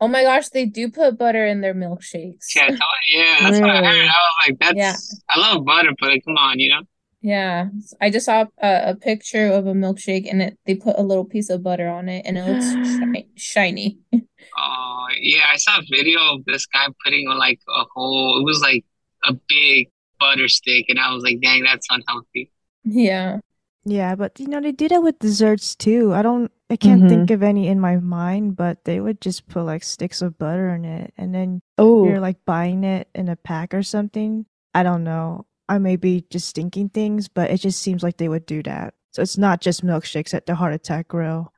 Oh 0.00 0.08
my 0.08 0.22
gosh, 0.22 0.48
they 0.48 0.66
do 0.66 0.90
put 0.90 1.16
butter 1.18 1.46
in 1.46 1.60
their 1.60 1.74
milkshakes. 1.74 2.54
Yeah, 2.54 2.70
I 2.70 2.76
yeah, 3.12 3.36
that's 3.40 3.60
what 3.60 3.70
I 3.70 3.76
heard. 3.76 4.02
I 4.02 4.06
was 4.06 4.48
like, 4.48 4.58
that's 4.58 4.76
Yeah. 4.76 4.96
I 5.30 5.38
love 5.38 5.64
butter, 5.64 5.90
but 5.98 6.10
like, 6.10 6.24
come 6.26 6.36
on, 6.36 6.58
you 6.58 6.70
know? 6.70 6.82
Yeah. 7.22 7.68
I 8.00 8.10
just 8.10 8.26
saw 8.26 8.44
a, 8.60 8.90
a 8.90 8.94
picture 8.96 9.46
of 9.46 9.66
a 9.66 9.72
milkshake 9.72 10.28
and 10.30 10.42
it 10.42 10.58
they 10.66 10.74
put 10.74 10.98
a 10.98 11.02
little 11.02 11.24
piece 11.24 11.48
of 11.48 11.62
butter 11.62 11.88
on 11.88 12.08
it 12.08 12.26
and 12.26 12.36
it 12.36 12.44
looks 12.44 12.74
shi 13.14 13.28
shiny. 13.36 13.98
Oh 14.56 15.06
yeah, 15.18 15.42
I 15.52 15.56
saw 15.56 15.78
a 15.78 15.82
video 15.90 16.20
of 16.34 16.44
this 16.44 16.64
guy 16.66 16.86
putting 17.04 17.28
like 17.28 17.58
a 17.68 17.84
whole 17.94 18.38
it 18.40 18.44
was 18.44 18.60
like 18.60 18.84
a 19.24 19.32
big 19.48 19.88
butter 20.20 20.46
stick 20.48 20.86
and 20.88 20.98
I 21.00 21.12
was 21.12 21.24
like, 21.24 21.40
dang, 21.40 21.64
that's 21.64 21.86
unhealthy. 21.90 22.52
Yeah. 22.84 23.38
Yeah, 23.84 24.14
but 24.14 24.38
you 24.40 24.46
know 24.46 24.60
they 24.60 24.72
do 24.72 24.88
that 24.88 25.02
with 25.02 25.18
desserts 25.18 25.74
too. 25.74 26.14
I 26.14 26.22
don't, 26.22 26.50
I 26.70 26.76
can't 26.76 27.02
Mhm. 27.02 27.08
think 27.08 27.30
of 27.30 27.42
any 27.42 27.68
in 27.68 27.78
my 27.80 27.96
mind, 27.96 28.56
but 28.56 28.84
they 28.84 28.98
would 29.00 29.20
just 29.20 29.46
put 29.46 29.64
like 29.64 29.82
sticks 29.84 30.22
of 30.22 30.38
butter 30.38 30.70
in 30.74 30.84
it, 30.84 31.12
and 31.18 31.34
then 31.34 31.60
Oh, 31.76 32.04
you're 32.06 32.20
like 32.20 32.44
buying 32.46 32.84
it 32.84 33.08
in 33.14 33.28
a 33.28 33.36
pack 33.36 33.74
or 33.74 33.82
something. 33.82 34.46
I 34.74 34.82
don't 34.82 35.04
know. 35.04 35.46
I 35.68 35.78
may 35.78 35.96
be 35.96 36.24
just 36.30 36.54
thinking 36.54 36.88
things, 36.88 37.28
but 37.28 37.50
it 37.50 37.58
just 37.58 37.80
seems 37.80 38.02
like 38.02 38.16
they 38.16 38.28
would 38.28 38.46
do 38.46 38.62
that. 38.64 38.94
So 39.12 39.22
it's 39.22 39.38
not 39.38 39.60
just 39.60 39.84
milkshakes 39.84 40.34
at 40.34 40.46
the 40.46 40.54
Heart 40.54 40.74
Attack 40.74 41.08
Grill. 41.08 41.52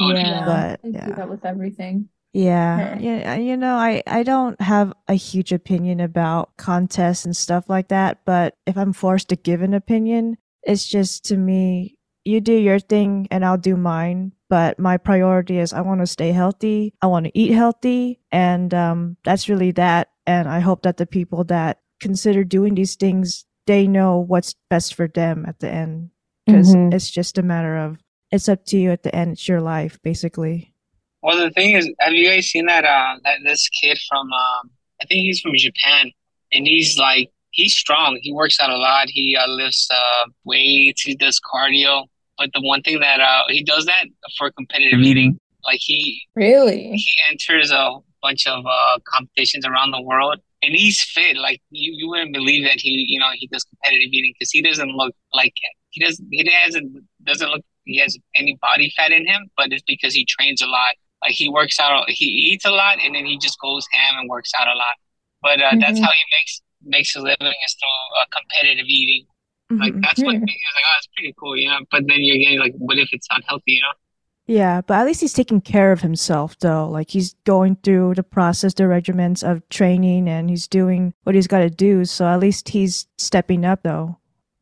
Oh, 0.00 0.10
Yeah. 0.10 0.22
damn. 0.22 0.46
But, 0.46 0.82
They 0.82 0.90
do 0.92 0.98
yeah. 0.98 1.14
that 1.16 1.28
with 1.28 1.44
everything. 1.44 2.08
Yeah, 2.32 2.94
Huh. 2.94 2.96
yeah, 3.00 3.34
you 3.34 3.58
know, 3.58 3.74
I 3.76 4.02
I 4.06 4.22
don't 4.22 4.58
have 4.60 4.94
a 5.06 5.12
huge 5.14 5.52
opinion 5.52 6.00
about 6.00 6.56
contests 6.56 7.26
and 7.26 7.36
stuff 7.36 7.68
like 7.68 7.88
that, 7.88 8.20
but 8.24 8.54
if 8.66 8.78
I'm 8.78 8.94
forced 8.94 9.28
to 9.28 9.36
give 9.36 9.60
an 9.60 9.74
opinion, 9.74 10.38
it's 10.62 10.86
just 10.86 11.24
to 11.26 11.36
me, 11.36 11.96
you 12.24 12.40
do 12.40 12.52
your 12.54 12.78
thing 12.78 13.26
and 13.30 13.44
I'll 13.44 13.58
do 13.58 13.76
mine, 13.76 14.32
but 14.48 14.78
my 14.78 14.96
priority 14.96 15.58
is 15.58 15.72
I 15.72 15.80
want 15.80 16.00
to 16.00 16.06
stay 16.06 16.30
healthy, 16.32 16.94
I 17.02 17.06
want 17.06 17.26
to 17.26 17.38
eat 17.38 17.52
healthy, 17.52 18.20
and 18.30 18.72
um 18.74 19.16
that's 19.24 19.48
really 19.48 19.72
that, 19.72 20.08
and 20.26 20.48
I 20.48 20.60
hope 20.60 20.82
that 20.82 20.96
the 20.98 21.06
people 21.06 21.44
that 21.44 21.78
consider 22.00 22.44
doing 22.44 22.74
these 22.74 22.96
things, 22.96 23.44
they 23.66 23.86
know 23.86 24.18
what's 24.18 24.54
best 24.70 24.94
for 24.94 25.08
them 25.08 25.44
at 25.46 25.58
the 25.60 25.70
end 25.70 26.10
because 26.46 26.68
Mhm. 26.74 26.94
it's 26.94 27.10
just 27.10 27.38
a 27.38 27.42
matter 27.42 27.76
of 27.76 27.98
it's 28.30 28.48
up 28.48 28.64
to 28.66 28.78
you 28.78 28.90
at 28.90 29.02
the 29.02 29.14
end, 29.14 29.32
it's 29.32 29.48
your 29.48 29.60
life 29.60 29.98
basically. 30.02 30.74
Well, 31.22 31.38
the 31.38 31.50
thing 31.50 31.74
is, 31.76 31.90
have 32.00 32.12
you 32.12 32.28
guys 32.28 32.46
seen 32.46 32.66
that 32.66 32.84
uh 32.84 33.18
that 33.24 33.38
this 33.44 33.68
kid 33.68 33.98
from 34.08 34.32
um 34.32 34.70
I 35.00 35.06
think 35.06 35.22
he's 35.26 35.40
from 35.40 35.52
Japan 35.56 36.10
and 36.52 36.66
he's 36.66 36.98
like 36.98 37.30
he's 37.52 37.74
strong. 37.74 38.18
He 38.22 38.32
works 38.32 38.58
out 38.60 38.70
a 38.70 38.76
lot. 38.76 39.06
He 39.08 39.36
uh, 39.40 39.46
lifts 39.48 39.88
uh 39.92 40.24
weights. 40.44 41.02
He 41.02 41.14
does 41.14 41.40
cardio. 41.40 42.06
But 42.38 42.50
the 42.54 42.60
one 42.62 42.82
thing 42.82 42.98
that 43.00 43.20
uh 43.20 43.42
he 43.48 43.62
does 43.62 43.84
that 43.86 44.06
for 44.36 44.50
competitive 44.50 45.00
eating. 45.00 45.38
Like 45.64 45.80
he 45.80 46.20
Really? 46.34 46.92
he 46.96 47.06
enters 47.30 47.70
a 47.70 47.84
bunch 48.22 48.46
of 48.46 48.64
uh 48.66 48.98
competitions 49.12 49.64
around 49.66 49.90
the 49.92 50.02
world 50.02 50.38
and 50.62 50.74
he's 50.74 51.00
fit. 51.02 51.36
Like 51.36 51.60
you 51.70 51.92
you 51.96 52.08
wouldn't 52.08 52.32
believe 52.32 52.64
that 52.64 52.80
he 52.80 53.04
you 53.08 53.18
know 53.20 53.30
he 53.34 53.46
does 53.48 53.64
competitive 53.64 54.08
eating 54.12 54.32
because 54.36 54.50
he 54.50 54.60
doesn't 54.62 54.90
look 55.00 55.14
like 55.34 55.54
he 55.90 56.04
doesn't 56.04 56.26
he 56.30 56.42
doesn't 56.44 56.88
doesn't 57.24 57.48
look 57.50 57.62
he 57.84 57.98
has 57.98 58.16
any 58.36 58.56
body 58.62 58.92
fat 58.96 59.10
in 59.10 59.26
him, 59.26 59.50
but 59.56 59.72
it's 59.72 59.82
because 59.86 60.14
he 60.14 60.24
trains 60.24 60.62
a 60.62 60.66
lot. 60.66 60.94
Like 61.22 61.32
he 61.32 61.48
works 61.48 61.78
out, 61.80 62.08
he 62.08 62.26
eats 62.26 62.64
a 62.64 62.70
lot, 62.70 62.98
and 63.04 63.14
then 63.14 63.24
he 63.26 63.36
just 63.38 63.58
goes 63.60 63.86
ham 63.92 64.14
and 64.20 64.28
works 64.30 64.52
out 64.58 64.68
a 64.68 64.74
lot. 64.74 64.96
But 65.42 65.60
uh, 65.60 65.74
that's 65.80 65.98
Mhm. 65.98 66.04
how 66.04 66.10
he 66.10 66.24
makes 66.38 66.62
makes 66.84 67.14
a 67.16 67.20
living 67.20 67.36
is 67.66 67.74
through 67.78 68.20
uh, 68.20 68.24
competitive 68.32 68.86
eating. 68.88 69.26
Like 69.80 69.94
Mhm. 69.94 70.02
that's 70.02 70.22
what 70.24 70.36
Mhm. 70.36 70.40
like. 70.46 70.50
Oh, 70.50 70.96
it's 70.98 71.08
pretty 71.16 71.34
cool, 71.38 71.56
you 71.56 71.68
know. 71.68 71.80
But 71.90 72.06
then 72.08 72.18
you're 72.20 72.38
getting 72.38 72.58
like, 72.60 72.74
what 72.78 72.98
if 72.98 73.08
it's 73.12 73.26
unhealthy, 73.30 73.72
you 73.72 73.82
know? 73.82 73.92
Yeah, 74.46 74.80
but 74.82 74.94
at 74.98 75.06
least 75.06 75.20
he's 75.20 75.32
taking 75.32 75.60
care 75.60 75.92
of 75.92 76.00
himself, 76.00 76.58
though. 76.58 76.88
Like 76.88 77.10
he's 77.10 77.34
going 77.44 77.76
through 77.76 78.14
the 78.14 78.22
process, 78.24 78.74
the 78.74 78.88
regiments 78.88 79.42
of 79.42 79.66
training, 79.68 80.28
and 80.28 80.50
he's 80.50 80.66
doing 80.66 81.14
what 81.22 81.34
he's 81.34 81.46
got 81.46 81.60
to 81.60 81.70
do. 81.70 82.04
So 82.04 82.26
at 82.26 82.40
least 82.40 82.68
he's 82.70 83.06
stepping 83.18 83.64
up, 83.64 83.82
though. 83.82 84.18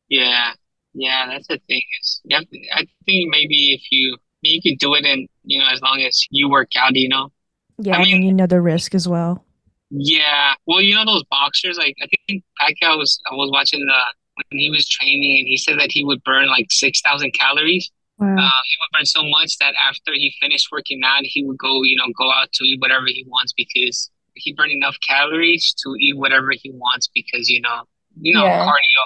Yeah, 0.08 0.52
Yeah, 0.92 1.26
that's 1.28 1.46
the 1.48 1.58
thing. 1.68 1.82
Is 2.00 2.20
yeah, 2.24 2.40
I 2.74 2.86
think 3.06 3.30
maybe 3.30 3.72
if 3.74 3.82
you 3.90 4.16
you 4.42 4.60
could 4.62 4.78
do 4.78 4.94
it 4.94 5.04
in 5.04 5.28
you 5.44 5.58
know 5.58 5.66
as 5.70 5.80
long 5.82 6.00
as 6.02 6.26
you 6.30 6.50
work 6.50 6.70
out, 6.76 6.94
you 6.96 7.08
know. 7.08 7.30
Yeah, 7.78 7.96
I 7.96 8.04
mean, 8.04 8.22
you 8.22 8.32
know 8.34 8.46
the 8.46 8.60
risk 8.60 8.94
as 8.94 9.08
well. 9.08 9.44
Yeah, 9.90 10.54
well, 10.66 10.80
you 10.80 10.94
know 10.94 11.04
those 11.04 11.24
boxers. 11.24 11.76
Like 11.76 11.96
I 12.02 12.06
think 12.26 12.44
Pacquiao 12.60 12.96
was 12.98 13.20
I 13.30 13.34
was 13.34 13.50
watching 13.52 13.80
the 13.84 14.00
when 14.50 14.58
he 14.60 14.70
was 14.70 14.88
training, 14.88 15.38
and 15.38 15.46
he 15.48 15.56
said 15.56 15.78
that 15.78 15.90
he 15.90 16.04
would 16.04 16.22
burn 16.24 16.48
like 16.48 16.66
six 16.70 17.00
thousand 17.00 17.32
calories. 17.32 17.90
Wow. 18.18 18.28
Um, 18.28 18.36
he 18.36 18.76
would 18.80 18.98
burn 18.98 19.06
so 19.06 19.22
much 19.24 19.58
that 19.58 19.74
after 19.88 20.12
he 20.12 20.32
finished 20.40 20.68
working 20.70 21.00
out, 21.04 21.22
he 21.24 21.44
would 21.44 21.58
go, 21.58 21.82
you 21.82 21.96
know, 21.96 22.04
go 22.16 22.30
out 22.30 22.52
to 22.52 22.64
eat 22.64 22.80
whatever 22.80 23.06
he 23.06 23.24
wants 23.26 23.52
because 23.52 24.10
he 24.34 24.52
burned 24.52 24.72
enough 24.72 24.96
calories 25.06 25.74
to 25.82 25.94
eat 25.98 26.16
whatever 26.16 26.50
he 26.52 26.70
wants 26.70 27.08
because 27.12 27.48
you 27.48 27.60
know, 27.60 27.82
you 28.20 28.32
know, 28.34 28.44
Yeah. 28.44 28.62
cardio. 28.64 29.02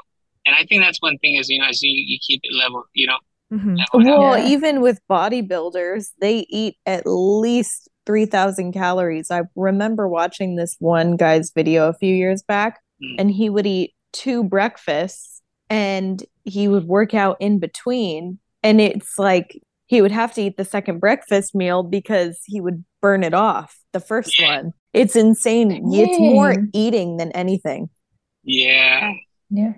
And 0.46 0.54
I 0.54 0.64
think 0.64 0.82
that's 0.82 1.00
one 1.00 1.16
thing 1.18 1.36
is 1.36 1.48
you 1.48 1.60
know, 1.60 1.66
as 1.68 1.80
you, 1.80 1.90
you 1.90 2.18
keep 2.26 2.40
it 2.42 2.52
level, 2.54 2.84
you 2.92 3.06
know. 3.06 3.18
hmm 3.50 3.76
level. 3.94 4.20
Well, 4.20 4.38
Yeah. 4.38 4.46
even 4.48 4.82
with 4.82 5.00
bodybuilders, 5.08 6.10
they 6.20 6.44
eat 6.50 6.76
at 6.84 7.04
least 7.06 7.88
3,000 8.06 8.72
calories. 8.72 9.30
I 9.30 9.42
remember 9.56 10.08
watching 10.08 10.56
this 10.56 10.76
one 10.78 11.16
guy's 11.16 11.50
video 11.54 11.88
a 11.88 11.94
few 11.94 12.14
years 12.14 12.42
back, 12.42 12.80
Mm. 13.02 13.14
and 13.18 13.30
he 13.30 13.50
would 13.50 13.66
eat 13.66 13.92
two 14.12 14.44
breakfasts 14.44 15.42
and 15.68 16.22
he 16.44 16.68
would 16.68 16.84
work 16.84 17.12
out 17.14 17.36
in 17.40 17.58
between. 17.58 18.38
And 18.62 18.80
it's 18.80 19.18
like 19.18 19.60
he 19.86 20.00
would 20.00 20.12
have 20.12 20.32
to 20.34 20.42
eat 20.42 20.56
the 20.56 20.64
second 20.64 21.00
breakfast 21.00 21.54
meal 21.54 21.82
because 21.82 22.40
he 22.46 22.60
would 22.60 22.84
burn 23.02 23.24
it 23.24 23.34
off 23.34 23.76
the 23.92 24.00
first 24.00 24.38
Yeah. 24.38 24.56
one. 24.62 24.72
It's 24.92 25.16
insane. 25.16 25.72
It's 25.92 26.18
more 26.18 26.54
eating 26.72 27.16
than 27.16 27.32
anything. 27.32 27.88
Yeah. 28.44 29.12
Yeah. 29.50 29.72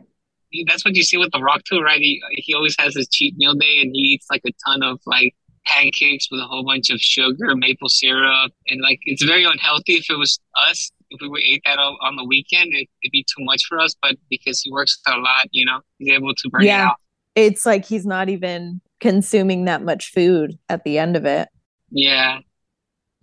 that's 0.69 0.85
what 0.85 0.95
you 0.95 1.03
see 1.03 1.17
with 1.19 1.31
The 1.33 1.41
Rock 1.43 1.63
too, 1.65 1.81
right? 1.81 1.99
He 2.01 2.23
he 2.33 2.55
always 2.55 2.75
has 2.79 2.95
his 2.95 3.09
cheat 3.09 3.37
meal 3.37 3.55
day, 3.55 3.79
and 3.83 3.91
he 3.95 4.01
eats 4.15 4.27
like 4.31 4.41
a 4.47 4.51
ton 4.67 4.83
of 4.83 5.01
like 5.07 5.35
pancakes 5.67 6.29
with 6.31 6.41
a 6.41 6.45
whole 6.47 6.65
bunch 6.65 6.91
of 6.91 6.99
sugar, 7.01 7.55
maple 7.57 7.89
syrup, 7.89 8.53
and 8.69 8.81
like 8.81 9.01
it's 9.05 9.23
very 9.25 9.45
unhealthy. 9.45 9.95
If 9.95 10.09
it 10.11 10.19
was 10.19 10.39
us, 10.69 10.91
if 11.11 11.21
we 11.21 11.29
would 11.29 11.43
ate 11.43 11.63
that 11.65 11.79
on 11.79 11.97
on 12.01 12.17
the 12.17 12.25
weekend, 12.25 12.73
it, 12.73 12.89
it'd 13.03 13.13
be 13.13 13.25
too 13.25 13.45
much 13.45 13.65
for 13.69 13.79
us. 13.79 13.95
But 14.01 14.17
because 14.31 14.61
he 14.61 14.73
works 14.73 14.99
a 15.07 15.17
lot, 15.19 15.49
you 15.51 15.65
know, 15.67 15.81
he's 15.99 16.11
able 16.15 16.35
to 16.35 16.49
burn 16.51 16.63
Yeah. 16.63 16.83
it 16.83 16.87
out. 16.89 16.97
It's 17.35 17.67
like 17.67 17.85
he's 17.85 18.07
not 18.07 18.29
even 18.31 18.81
consuming 19.01 19.67
that 19.67 19.83
much 19.83 20.11
food 20.13 20.59
at 20.71 20.85
the 20.85 20.99
end 20.99 21.17
of 21.17 21.27
it. 21.27 21.49
Yeah. 21.91 22.39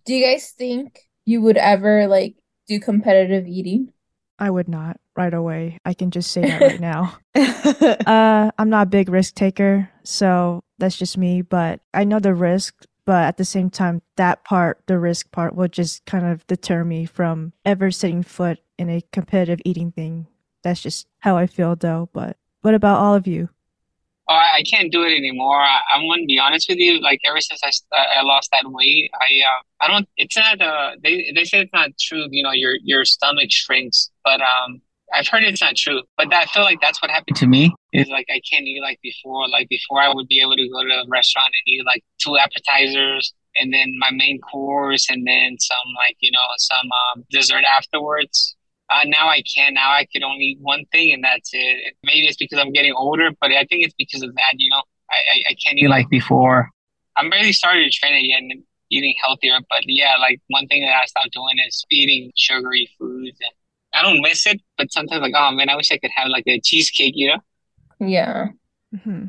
Do 0.05 0.13
you 0.13 0.23
guys 0.23 0.51
think 0.51 0.99
you 1.25 1.41
would 1.41 1.57
ever 1.57 2.07
like 2.07 2.35
do 2.67 2.79
competitive 2.79 3.47
eating? 3.47 3.91
I 4.37 4.49
would 4.49 4.67
not 4.67 4.97
right 5.15 5.33
away. 5.33 5.79
I 5.85 5.93
can 5.93 6.11
just 6.11 6.31
say 6.31 6.41
that 6.41 6.61
right 6.61 6.79
now. 6.79 7.17
Uh, 8.05 8.51
I'm 8.57 8.69
not 8.69 8.87
a 8.87 8.89
big 8.89 9.09
risk 9.09 9.35
taker, 9.35 9.89
so 10.03 10.63
that's 10.77 10.97
just 10.97 11.17
me. 11.17 11.41
But 11.41 11.79
I 11.93 12.03
know 12.03 12.19
the 12.19 12.33
risk, 12.33 12.85
but 13.05 13.23
at 13.23 13.37
the 13.37 13.45
same 13.45 13.69
time, 13.69 14.01
that 14.17 14.43
part, 14.43 14.81
the 14.87 14.99
risk 14.99 15.31
part, 15.31 15.55
will 15.55 15.67
just 15.67 16.05
kind 16.05 16.25
of 16.25 16.45
deter 16.47 16.83
me 16.83 17.05
from 17.05 17.53
ever 17.65 17.91
setting 17.91 18.23
foot 18.23 18.59
in 18.77 18.89
a 18.89 19.01
competitive 19.11 19.61
eating 19.65 19.91
thing. 19.91 20.27
That's 20.63 20.81
just 20.81 21.07
how 21.19 21.37
I 21.37 21.47
feel, 21.47 21.75
though. 21.75 22.09
But 22.13 22.37
what 22.61 22.73
about 22.73 22.99
all 22.99 23.15
of 23.15 23.27
you? 23.27 23.49
Oh, 24.29 24.35
I, 24.35 24.57
I 24.57 24.63
can't 24.63 24.91
do 24.91 25.03
it 25.03 25.15
anymore. 25.15 25.59
I, 25.59 25.79
I'm 25.95 26.07
gonna 26.07 26.25
be 26.25 26.39
honest 26.39 26.69
with 26.69 26.77
you. 26.77 27.01
Like 27.01 27.19
ever 27.25 27.41
since 27.41 27.61
I, 27.63 27.71
st- 27.71 27.89
I 27.93 28.21
lost 28.21 28.49
that 28.51 28.63
weight, 28.65 29.11
I 29.19 29.25
uh, 29.25 29.61
I 29.81 29.87
don't. 29.89 30.07
It's 30.15 30.37
not. 30.37 30.61
Uh, 30.61 30.91
they 31.03 31.31
they 31.35 31.43
say 31.43 31.59
it's 31.61 31.73
not 31.73 31.89
true. 31.99 32.27
You 32.31 32.43
know, 32.43 32.51
your 32.51 32.75
your 32.83 33.03
stomach 33.03 33.51
shrinks, 33.51 34.11
but 34.23 34.39
um, 34.39 34.81
I've 35.13 35.27
heard 35.27 35.43
it's 35.43 35.61
not 35.61 35.75
true. 35.75 36.01
But 36.17 36.33
I 36.33 36.45
feel 36.45 36.63
like 36.63 36.79
that's 36.81 37.01
what 37.01 37.11
happened 37.11 37.37
to 37.37 37.47
me. 37.47 37.73
Is 37.93 38.09
like 38.09 38.27
I 38.29 38.41
can't 38.49 38.65
eat 38.65 38.81
like 38.81 38.99
before. 39.01 39.47
Like 39.47 39.69
before, 39.69 40.01
I 40.01 40.13
would 40.13 40.27
be 40.27 40.41
able 40.41 40.55
to 40.55 40.69
go 40.69 40.83
to 40.83 40.89
a 40.89 41.05
restaurant 41.07 41.47
and 41.47 41.73
eat 41.73 41.85
like 41.85 42.03
two 42.19 42.37
appetizers 42.37 43.33
and 43.55 43.73
then 43.73 43.93
my 43.99 44.09
main 44.11 44.39
course 44.41 45.09
and 45.09 45.27
then 45.27 45.57
some 45.59 45.93
like 45.95 46.17
you 46.19 46.31
know 46.31 46.45
some 46.57 46.87
um, 46.91 47.23
dessert 47.29 47.63
afterwards. 47.63 48.55
Uh, 48.89 49.05
now 49.05 49.27
I 49.27 49.41
can. 49.41 49.75
Now 49.75 49.91
I 49.91 50.05
could 50.11 50.23
only 50.23 50.45
eat 50.45 50.57
one 50.61 50.85
thing, 50.91 51.13
and 51.13 51.23
that's 51.23 51.49
it. 51.53 51.95
Maybe 52.03 52.27
it's 52.27 52.37
because 52.37 52.59
I'm 52.59 52.73
getting 52.73 52.93
older, 52.93 53.29
but 53.39 53.51
I 53.51 53.65
think 53.65 53.85
it's 53.85 53.95
because 53.97 54.21
of 54.23 54.33
that. 54.35 54.53
You 54.57 54.69
know, 54.71 54.81
I 55.09 55.15
I, 55.15 55.43
I 55.51 55.55
can't 55.63 55.77
eat 55.77 55.89
like 55.89 56.09
before. 56.09 56.69
I'm 57.15 57.29
barely 57.29 57.53
started 57.53 57.83
to 57.83 57.91
train 57.91 58.13
again 58.25 58.49
and 58.51 58.63
eating 58.89 59.15
healthier, 59.23 59.57
but 59.69 59.81
yeah, 59.85 60.15
like 60.19 60.39
one 60.49 60.67
thing 60.67 60.81
that 60.83 60.95
I 60.95 61.05
stopped 61.05 61.33
doing 61.33 61.57
is 61.65 61.85
eating 61.91 62.31
sugary 62.35 62.89
foods. 62.97 63.37
And 63.41 63.51
I 63.93 64.01
don't 64.01 64.21
miss 64.21 64.45
it, 64.45 64.61
but 64.77 64.91
sometimes 64.91 65.21
like, 65.21 65.33
oh 65.35 65.51
man, 65.51 65.69
I 65.69 65.75
wish 65.75 65.91
I 65.91 65.97
could 65.97 66.11
have 66.15 66.29
like 66.29 66.45
a 66.47 66.59
cheesecake. 66.59 67.13
You 67.15 67.29
know? 67.29 67.39
Yeah. 67.99 68.49
hmm 69.03 69.25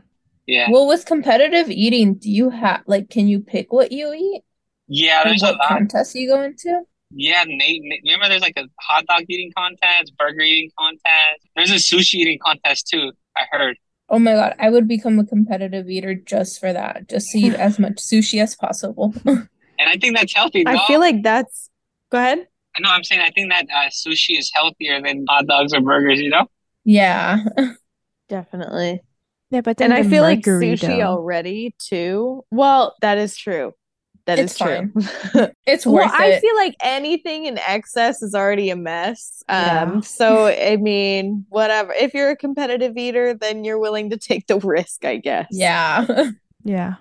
Yeah, 0.47 0.71
Well, 0.71 0.87
with 0.89 1.07
competitive 1.07 1.71
eating, 1.71 2.15
do 2.15 2.31
you 2.31 2.51
have 2.51 2.83
like 2.87 3.11
can 3.11 3.29
you 3.29 3.41
pick 3.41 3.73
what 3.73 3.93
you 3.93 4.13
eat 4.15 4.43
yeah. 4.89 5.25
or 5.25 5.29
There's 5.29 5.43
a 5.43 5.47
what 5.47 5.59
lot. 5.59 5.69
contest 5.69 6.15
you 6.15 6.29
go 6.29 6.43
into? 6.43 6.83
Yeah, 7.11 7.45
Nate, 7.47 7.81
Nate. 7.83 8.01
Remember, 8.05 8.29
there's 8.29 8.43
like 8.43 8.57
a 8.57 8.65
hot 8.81 9.07
dog 9.07 9.23
eating 9.29 9.53
contest, 9.57 10.13
burger 10.19 10.41
eating 10.41 10.71
contest. 10.79 11.47
There's 11.55 11.71
a 11.71 11.75
sushi 11.75 12.15
eating 12.15 12.39
contest 12.45 12.89
too. 12.89 13.13
I 13.37 13.43
heard. 13.51 13.77
Oh 14.09 14.19
my 14.19 14.35
God, 14.35 14.55
I 14.59 14.71
would 14.71 14.87
become 14.87 15.19
a 15.19 15.25
competitive 15.25 15.89
eater 15.89 16.15
just 16.15 16.61
for 16.61 16.73
that, 16.73 17.09
just 17.09 17.31
to 17.33 17.39
eat 17.39 17.55
as 17.55 17.79
much 17.79 17.95
sushi 17.97 18.43
as 18.43 18.55
possible. 18.55 19.15
And 19.79 19.89
I 19.89 19.97
think 19.97 20.17
that's 20.17 20.35
healthy. 20.35 20.65
I 20.67 20.75
no? 20.75 20.87
feel 20.87 21.01
like 21.01 21.23
that's 21.23 21.71
go 22.11 22.19
ahead. 22.19 22.47
No, 22.81 22.91
I'm 22.91 23.05
saying 23.05 23.21
I 23.21 23.31
think 23.31 23.51
that 23.53 23.67
uh, 23.73 23.89
sushi 23.91 24.39
is 24.39 24.51
healthier 24.55 25.01
than 25.01 25.25
hot 25.29 25.47
dogs 25.47 25.73
or 25.73 25.81
burgers. 25.81 26.21
You 26.21 26.31
know? 26.31 26.47
Yeah. 26.85 27.39
Definitely. 28.29 29.01
Yeah, 29.51 29.61
but 29.61 29.77
then 29.77 29.93
And 29.93 29.95
I 30.01 30.03
the 30.03 30.11
feel 30.11 30.23
like 30.23 30.41
sushi 30.41 30.81
though. 30.81 31.01
already 31.03 31.75
too. 31.79 32.45
Well, 32.51 32.95
that 33.01 33.19
is 33.19 33.37
true. 33.37 33.73
That 34.27 34.39
is 34.39 34.53
It's 34.53 34.59
true. 34.59 34.91
It's 35.67 35.85
Well, 35.85 35.97
worth 35.97 36.11
I 36.13 36.41
feel 36.41 36.57
like 36.57 36.75
anything 36.81 37.45
in 37.45 37.59
excess 37.59 38.23
is 38.23 38.35
already 38.35 38.71
a 38.71 38.77
mess. 38.77 39.43
Um, 39.49 39.57
Yeah. 39.59 40.01
so 40.01 40.47
I 40.47 40.77
mean, 40.77 41.45
whatever. 41.51 41.93
If 41.93 42.15
you're 42.15 42.31
a 42.31 42.37
competitive 42.37 42.97
eater, 42.97 43.35
then 43.35 43.65
you're 43.65 43.79
willing 43.79 44.11
to 44.11 44.17
take 44.17 44.47
the 44.47 44.59
risk, 44.61 45.05
I 45.05 45.19
guess. 45.19 45.47
Yeah. 45.51 46.07
Yeah. 46.65 46.95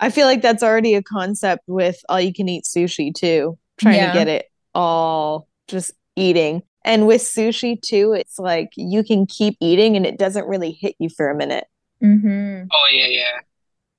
I 0.00 0.10
feel 0.10 0.26
like 0.26 0.42
that's 0.42 0.64
already 0.64 0.94
a 0.94 1.02
concept 1.02 1.62
with 1.68 1.96
all 2.08 2.20
you 2.20 2.34
can 2.34 2.48
eat 2.48 2.64
sushi 2.64 3.14
too. 3.14 3.56
Trying 3.78 3.94
Yeah. 3.96 4.12
to 4.12 4.18
get 4.18 4.28
it 4.28 4.46
all 4.74 5.48
just 5.68 5.92
eating. 6.16 6.62
And 6.84 7.06
with 7.06 7.22
sushi 7.22 7.80
too, 7.80 8.12
it's 8.12 8.38
like 8.38 8.70
you 8.76 9.02
can 9.02 9.26
keep 9.26 9.56
eating 9.60 9.96
and 9.96 10.04
it 10.04 10.18
doesn't 10.18 10.46
really 10.46 10.72
hit 10.72 10.94
you 10.98 11.08
for 11.08 11.30
a 11.30 11.34
minute. 11.36 11.64
Mm-hmm. 12.02 12.64
Oh 12.70 12.88
yeah, 12.92 13.06
yeah. 13.06 13.38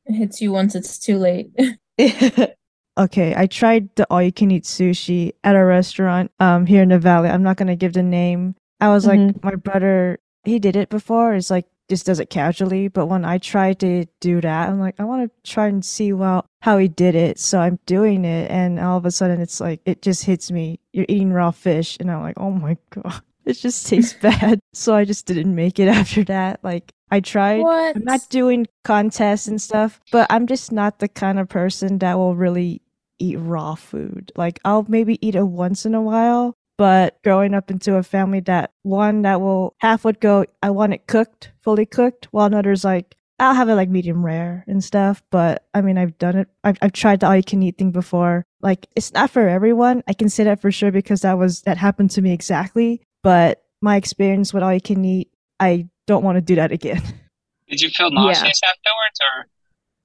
It 0.05 0.13
hits 0.13 0.41
you 0.41 0.51
once 0.51 0.75
it's 0.75 0.99
too 0.99 1.17
late. 1.17 1.49
Okay, 2.97 3.33
I 3.35 3.45
tried 3.47 3.89
the 3.97 4.07
all 4.09 4.21
you 4.21 4.31
can 4.31 4.51
eat 4.51 4.63
sushi 4.63 5.33
at 5.43 5.53
a 5.55 5.65
restaurant 5.65 6.31
um 6.39 6.65
here 6.65 6.81
in 6.81 6.89
the 6.89 6.99
valley. 6.99 7.27
I'm 7.29 7.43
not 7.43 7.57
gonna 7.57 7.75
give 7.75 7.91
the 7.91 8.03
name. 8.03 8.55
I 8.79 8.87
was 8.87 9.05
like, 9.05 9.19
Mhm. 9.19 9.43
my 9.43 9.55
brother, 9.55 10.19
he 10.45 10.59
did 10.59 10.77
it 10.77 10.87
before. 10.89 11.33
It's 11.35 11.51
like 11.51 11.65
just 11.89 12.05
does 12.05 12.19
it 12.19 12.29
casually. 12.29 12.87
But 12.87 13.07
when 13.07 13.25
I 13.25 13.37
tried 13.37 13.79
to 13.79 14.05
do 14.19 14.41
that, 14.41 14.69
I'm 14.69 14.79
like, 14.79 14.95
I 14.99 15.03
want 15.03 15.29
to 15.29 15.51
try 15.51 15.67
and 15.67 15.83
see 15.83 16.13
well 16.13 16.45
how 16.61 16.77
he 16.77 16.87
did 16.87 17.15
it. 17.15 17.39
So 17.39 17.59
I'm 17.59 17.79
doing 17.85 18.25
it, 18.25 18.49
and 18.49 18.79
all 18.79 18.97
of 18.97 19.05
a 19.05 19.11
sudden, 19.11 19.41
it's 19.41 19.59
like 19.59 19.81
it 19.85 20.01
just 20.01 20.25
hits 20.25 20.51
me. 20.51 20.79
You're 20.93 21.05
eating 21.07 21.33
raw 21.33 21.51
fish, 21.51 21.97
and 21.99 22.11
I'm 22.11 22.21
like, 22.21 22.39
oh 22.39 22.51
my 22.51 22.77
god, 22.89 23.21
it 23.45 23.53
just 23.53 23.87
tastes 23.87 24.13
bad. 24.21 24.59
So 24.73 24.95
I 24.95 25.05
just 25.05 25.25
didn't 25.25 25.55
make 25.55 25.79
it 25.79 25.87
after 26.01 26.23
that. 26.25 26.59
Like 26.63 26.93
I 27.11 27.19
tried. 27.19 27.61
What? 27.61 27.95
I'm 27.95 28.03
not 28.03 28.29
doing 28.29 28.67
contests 28.83 29.47
and 29.47 29.61
stuff, 29.61 29.99
but 30.11 30.27
I'm 30.29 30.47
just 30.47 30.71
not 30.71 30.99
the 30.99 31.07
kind 31.07 31.39
of 31.39 31.49
person 31.49 31.99
that 31.99 32.17
will 32.17 32.35
really 32.35 32.81
eat 33.19 33.37
raw 33.37 33.75
food. 33.75 34.31
Like 34.35 34.59
I'll 34.65 34.85
maybe 34.87 35.25
eat 35.25 35.35
it 35.35 35.47
once 35.47 35.85
in 35.85 35.95
a 35.95 36.01
while, 36.01 36.57
but 36.77 37.21
growing 37.23 37.53
up 37.53 37.71
into 37.71 37.95
a 37.95 38.03
family 38.03 38.39
that 38.41 38.71
one 38.83 39.21
that 39.23 39.41
will 39.41 39.75
half 39.79 40.03
would 40.05 40.19
go, 40.19 40.45
I 40.61 40.69
want 40.71 40.93
it 40.93 41.07
cooked, 41.07 41.51
fully 41.61 41.85
cooked, 41.85 42.27
while 42.31 42.47
another's 42.47 42.83
like, 42.83 43.15
I'll 43.39 43.53
have 43.53 43.67
it 43.69 43.75
like 43.75 43.89
medium 43.89 44.25
rare 44.25 44.63
and 44.67 44.83
stuff. 44.83 45.21
But 45.29 45.65
I 45.73 45.81
mean, 45.81 45.97
I've 45.97 46.17
done 46.17 46.37
it. 46.37 46.47
I've, 46.63 46.77
I've 46.81 46.93
tried 46.93 47.19
the 47.19 47.27
all 47.27 47.35
you 47.35 47.43
can 47.43 47.61
eat 47.63 47.77
thing 47.77 47.91
before. 47.91 48.45
Like 48.61 48.87
it's 48.95 49.13
not 49.13 49.29
for 49.29 49.47
everyone. 49.47 50.03
I 50.07 50.13
can 50.13 50.29
say 50.29 50.45
that 50.45 50.61
for 50.61 50.71
sure 50.71 50.91
because 50.91 51.21
that 51.21 51.37
was 51.37 51.61
that 51.63 51.77
happened 51.77 52.11
to 52.11 52.21
me 52.21 52.31
exactly. 52.31 53.01
But 53.23 53.63
my 53.81 53.97
experience 53.97 54.53
with 54.53 54.63
all 54.63 54.73
you 54.73 54.81
can 54.81 55.03
eat, 55.03 55.31
I 55.59 55.87
don't 56.07 56.23
want 56.23 56.37
to 56.37 56.41
do 56.41 56.55
that 56.55 56.71
again. 56.71 57.01
Did 57.67 57.81
you 57.81 57.89
feel 57.89 58.11
nauseous 58.11 58.61
afterwards, 58.63 59.19
or 59.21 59.47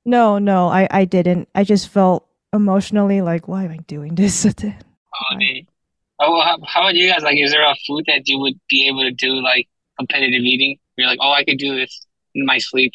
No, 0.04 0.38
no, 0.38 0.68
I, 0.68 0.88
I 0.90 1.04
didn't. 1.04 1.48
I 1.54 1.62
just 1.62 1.88
felt 1.88 2.26
emotionally 2.54 3.20
like, 3.20 3.48
why 3.48 3.64
am 3.64 3.70
I 3.70 3.76
doing 3.86 4.14
this? 4.14 4.46
oh, 4.64 5.38
they, 5.38 5.66
oh, 6.20 6.40
how, 6.42 6.58
how 6.66 6.80
about 6.82 6.94
you 6.94 7.10
guys? 7.10 7.22
Like, 7.22 7.38
is 7.38 7.50
there 7.52 7.64
a 7.64 7.74
food 7.86 8.04
that 8.06 8.22
you 8.26 8.38
would 8.38 8.54
be 8.68 8.88
able 8.88 9.02
to 9.02 9.10
do 9.12 9.34
like 9.42 9.68
competitive 9.98 10.42
eating? 10.42 10.78
You're 10.96 11.08
like, 11.08 11.18
oh, 11.22 11.32
I 11.32 11.44
could 11.44 11.58
do 11.58 11.74
this 11.74 12.06
in 12.34 12.46
my 12.46 12.58
sleep. 12.58 12.92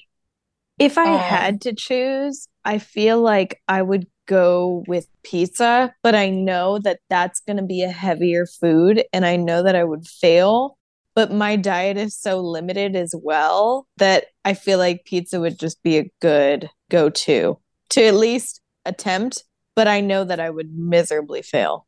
If 0.80 0.98
I 0.98 1.12
Aw. 1.12 1.18
had 1.18 1.62
to 1.62 1.74
choose, 1.74 2.48
I 2.66 2.80
feel 2.80 3.22
like 3.22 3.62
I 3.68 3.82
would 3.82 4.08
go 4.28 4.84
with 4.88 5.08
pizza, 5.24 5.94
but 6.04 6.16
I 6.16 6.30
know 6.30 6.80
that 6.80 7.00
that's 7.10 7.40
going 7.40 7.58
to 7.58 7.64
be 7.64 7.84
a 7.84 7.92
heavier 7.92 8.46
food 8.46 9.04
and 9.14 9.26
I 9.26 9.36
know 9.38 9.64
that 9.64 9.76
I 9.76 9.84
would 9.84 10.08
fail. 10.08 10.78
but 11.16 11.32
my 11.32 11.56
diet 11.56 11.98
is 11.98 12.18
so 12.18 12.40
limited 12.42 12.96
as 12.96 13.14
well 13.18 13.88
that 13.98 14.26
I 14.44 14.54
feel 14.54 14.78
like 14.78 15.06
pizza 15.06 15.40
would 15.40 15.58
just 15.60 15.82
be 15.82 15.98
a 15.98 16.12
good 16.22 16.70
go 16.90 17.10
to 17.10 17.58
to 17.92 18.04
at 18.04 18.16
least 18.16 18.62
attempt, 18.86 19.44
but 19.76 19.88
I 19.88 20.02
know 20.02 20.24
that 20.26 20.40
I 20.40 20.50
would 20.50 20.72
miserably 20.76 21.42
fail. 21.42 21.85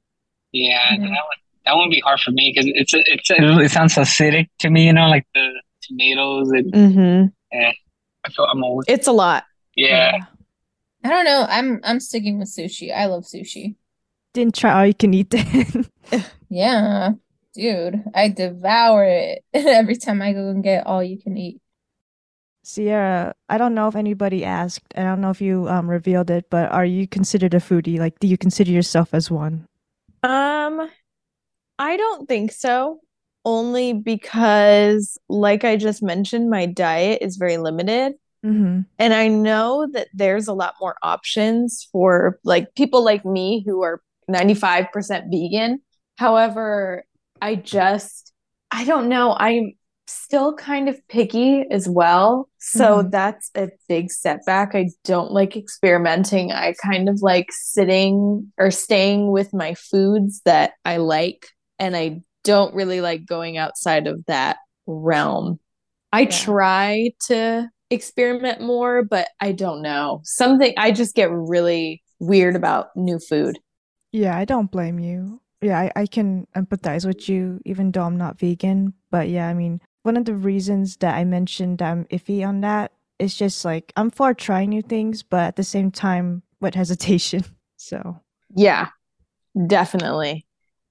Yeah, 0.66 0.96
Mhm. 0.96 1.02
that 1.02 1.10
would 1.28 1.40
that 1.66 1.76
wouldn't 1.76 1.92
be 1.92 2.00
hard 2.00 2.20
for 2.22 2.32
me 2.32 2.52
because 2.54 2.70
it's 2.74 2.94
a, 2.94 3.00
it's 3.14 3.30
a, 3.30 3.36
it 3.60 3.72
sounds 3.72 3.96
acidic 3.96 4.48
to 4.60 4.70
me. 4.70 4.86
You 4.86 4.94
know, 4.94 5.08
like 5.10 5.26
the 5.36 5.48
tomatoes 5.82 6.50
and 6.52 6.72
Mm-hmm. 6.74 7.26
I 8.26 8.30
feel 8.30 8.46
I'm 8.52 8.64
always 8.64 8.86
It's 8.88 9.08
a 9.08 9.12
lot. 9.12 9.44
yeah. 9.76 10.12
I 11.04 11.10
don't 11.10 11.26
know. 11.26 11.46
I'm 11.48 11.80
I'm 11.84 12.00
sticking 12.00 12.40
with 12.40 12.50
sushi. 12.50 12.94
I 12.94 13.06
love 13.06 13.24
sushi. 13.24 13.76
Didn't 14.34 14.56
try 14.56 14.72
all 14.80 14.86
you 14.88 14.94
can 14.94 15.14
eat 15.14 15.30
then. 15.30 15.86
Yeah, 16.50 17.12
dude, 17.54 18.04
I 18.16 18.30
devour 18.30 19.04
it 19.04 19.44
every 19.54 19.98
time 19.98 20.22
I 20.22 20.32
go 20.34 20.48
and 20.50 20.64
get 20.64 20.88
all 20.88 21.04
you 21.04 21.18
can 21.22 21.36
eat. 21.38 21.60
Sierra, 22.64 23.34
I 23.50 23.58
don't 23.58 23.74
know 23.76 23.88
if 23.88 23.96
anybody 23.96 24.44
asked, 24.46 24.84
and 24.96 25.08
I 25.08 25.12
don't 25.12 25.22
know 25.22 25.30
if 25.30 25.42
you 25.42 25.68
um, 25.70 25.90
revealed 25.90 26.30
it, 26.30 26.50
but 26.50 26.72
are 26.72 26.86
you 26.86 27.08
considered 27.08 27.54
a 27.54 27.60
foodie? 27.60 28.00
Like, 28.00 28.20
do 28.20 28.28
you 28.28 28.38
consider 28.38 28.72
yourself 28.72 29.14
as 29.14 29.30
one? 29.32 29.68
I 31.80 31.98
don't 31.98 32.28
think 32.28 32.52
so. 32.52 33.00
Only 33.46 33.94
because, 33.94 35.18
like 35.30 35.64
I 35.64 35.78
just 35.78 36.04
mentioned, 36.04 36.50
my 36.50 36.66
diet 36.66 37.20
is 37.22 37.38
very 37.38 37.58
limited. 37.58 38.14
Mm-hmm. 38.46 38.82
And 39.00 39.14
I 39.14 39.30
know 39.30 39.88
that 39.94 40.10
there's 40.14 40.48
a 40.48 40.54
lot 40.54 40.76
more 40.82 40.96
options 41.02 41.88
for 41.92 42.40
like 42.44 42.76
people 42.76 43.04
like 43.04 43.26
me 43.26 43.64
who 43.66 43.84
are 43.84 44.02
95% 44.30 45.32
vegan. 45.32 45.82
However, 46.18 47.06
I 47.42 47.56
just, 47.56 48.34
I 48.72 48.84
don't 48.84 49.08
know. 49.08 49.36
I'm 49.40 49.74
still 50.08 50.54
kind 50.54 50.90
of 50.90 51.00
picky 51.08 51.66
as 51.72 51.88
well. 51.88 52.50
So 52.60 53.04
Mhm. 53.04 53.12
that's 53.12 53.50
a 53.56 53.70
big 53.88 54.12
setback. 54.12 54.76
I 54.76 54.90
don't 55.04 55.32
like 55.32 55.56
experimenting. 55.56 56.52
I 56.52 56.74
kind 56.82 57.08
of 57.10 57.22
like 57.22 57.48
sitting 57.52 58.52
or 58.58 58.72
staying 58.72 59.32
with 59.32 59.54
my 59.54 59.74
foods 59.74 60.42
that 60.46 60.74
I 60.86 60.98
like. 60.98 61.48
And 61.80 61.96
I 61.96 62.22
don't 62.44 62.74
really 62.74 63.02
like 63.02 63.26
going 63.26 63.58
outside 63.58 64.08
of 64.08 64.26
that 64.28 64.58
realm. 64.86 65.60
I 66.12 66.22
Yeah. 66.22 66.30
try 66.30 67.12
to 67.28 67.70
experiment 67.90 68.62
more, 68.62 69.04
but 69.04 69.28
I 69.40 69.52
don't 69.52 69.82
know. 69.82 70.22
Something 70.24 70.74
I 70.78 70.92
just 70.92 71.16
get 71.16 71.32
really 71.32 72.04
weird 72.20 72.56
about 72.56 72.90
new 72.96 73.20
food. 73.20 73.60
Yeah, 74.12 74.38
I 74.38 74.46
don't 74.46 74.72
blame 74.72 75.00
you. 75.00 75.42
Yeah, 75.62 75.80
I, 75.80 75.92
I 75.96 76.06
can 76.06 76.48
empathize 76.56 77.06
with 77.06 77.28
you, 77.28 77.60
even 77.66 77.92
though 77.92 78.04
I'm 78.04 78.18
not 78.18 78.40
vegan. 78.40 78.94
But 79.12 79.30
yeah, 79.30 79.48
I 79.48 79.54
mean, 79.54 79.82
one 80.04 80.18
of 80.18 80.26
the 80.26 80.36
reasons 80.36 80.98
that 80.98 81.16
I 81.16 81.24
mentioned 81.24 81.82
I'm 81.82 82.06
iffy 82.06 82.48
on 82.48 82.62
that 82.62 82.92
is 83.20 83.36
just 83.36 83.66
like 83.66 83.92
I'm 83.96 84.12
for 84.12 84.34
trying 84.34 84.70
new 84.70 84.82
things, 84.82 85.24
but 85.24 85.42
at 85.48 85.56
the 85.56 85.64
same 85.64 85.92
time 85.92 86.44
with 86.60 86.76
hesitation. 86.76 87.44
So 87.80 88.20
Yeah, 88.56 88.90
definitely. 89.68 90.47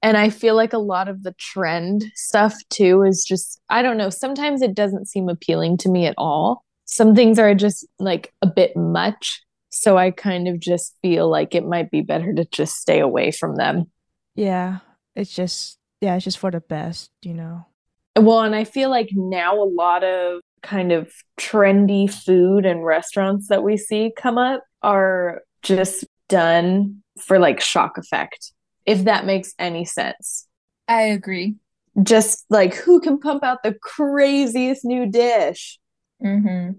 And 0.07 0.17
I 0.17 0.31
feel 0.31 0.55
like 0.55 0.73
a 0.73 0.79
lot 0.79 1.09
of 1.09 1.25
the 1.25 1.33
trend 1.33 2.05
stuff 2.15 2.55
too 2.71 3.03
is 3.03 3.25
just, 3.25 3.61
I 3.69 3.83
don't 3.83 3.97
know, 3.97 4.09
sometimes 4.09 4.63
it 4.63 4.73
doesn't 4.73 5.09
seem 5.09 5.29
appealing 5.29 5.79
to 5.79 5.89
me 5.89 6.07
at 6.07 6.15
all. 6.17 6.63
Some 6.85 7.17
things 7.17 7.41
are 7.41 7.57
just 7.57 7.85
like 7.99 8.33
a 8.41 8.47
bit 8.47 8.77
much. 8.77 9.43
So 9.71 9.99
I 9.99 10.13
kind 10.13 10.47
of 10.47 10.61
just 10.61 10.95
feel 11.03 11.29
like 11.29 11.57
it 11.57 11.67
might 11.67 11.91
be 11.91 12.03
better 12.03 12.33
to 12.33 12.45
just 12.45 12.77
stay 12.77 13.01
away 13.01 13.33
from 13.33 13.57
them. 13.57 13.91
yeah, 14.37 14.79
it's 15.17 15.35
just 15.35 15.77
yeah, 16.01 16.15
it's 16.15 16.25
just 16.25 16.39
for 16.39 16.53
the 16.53 16.61
best, 16.61 17.11
you 17.23 17.35
know. 17.35 17.67
Well, 18.15 18.43
and 18.43 18.55
I 18.55 18.63
feel 18.63 18.91
like 18.91 19.09
now 19.13 19.61
a 19.61 19.67
lot 19.67 20.05
of 20.05 20.41
kind 20.63 20.93
of 20.93 21.13
trendy 21.37 22.09
food 22.09 22.65
and 22.65 22.85
restaurants 22.85 23.49
that 23.49 23.65
we 23.65 23.77
see 23.77 24.13
come 24.17 24.39
up 24.39 24.63
are 24.83 25.43
just 25.63 26.05
done 26.29 27.03
for 27.19 27.41
like 27.41 27.61
shock 27.61 27.99
effect, 27.99 28.53
if 28.87 29.05
that 29.05 29.27
makes 29.27 29.55
any 29.59 29.85
sense. 29.85 30.47
I 30.89 31.03
agree. 31.03 31.57
Just 32.03 32.45
like 32.51 32.75
who 32.75 33.01
can 33.01 33.19
pump 33.19 33.43
out 33.43 33.63
the 33.63 33.75
craziest 33.83 34.85
new 34.85 35.07
dish 35.11 35.79
Mm-hmm. 36.25 36.79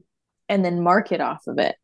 and 0.49 0.65
then 0.65 0.81
market 0.81 1.21
off 1.21 1.45
of 1.45 1.59
it. 1.59 1.75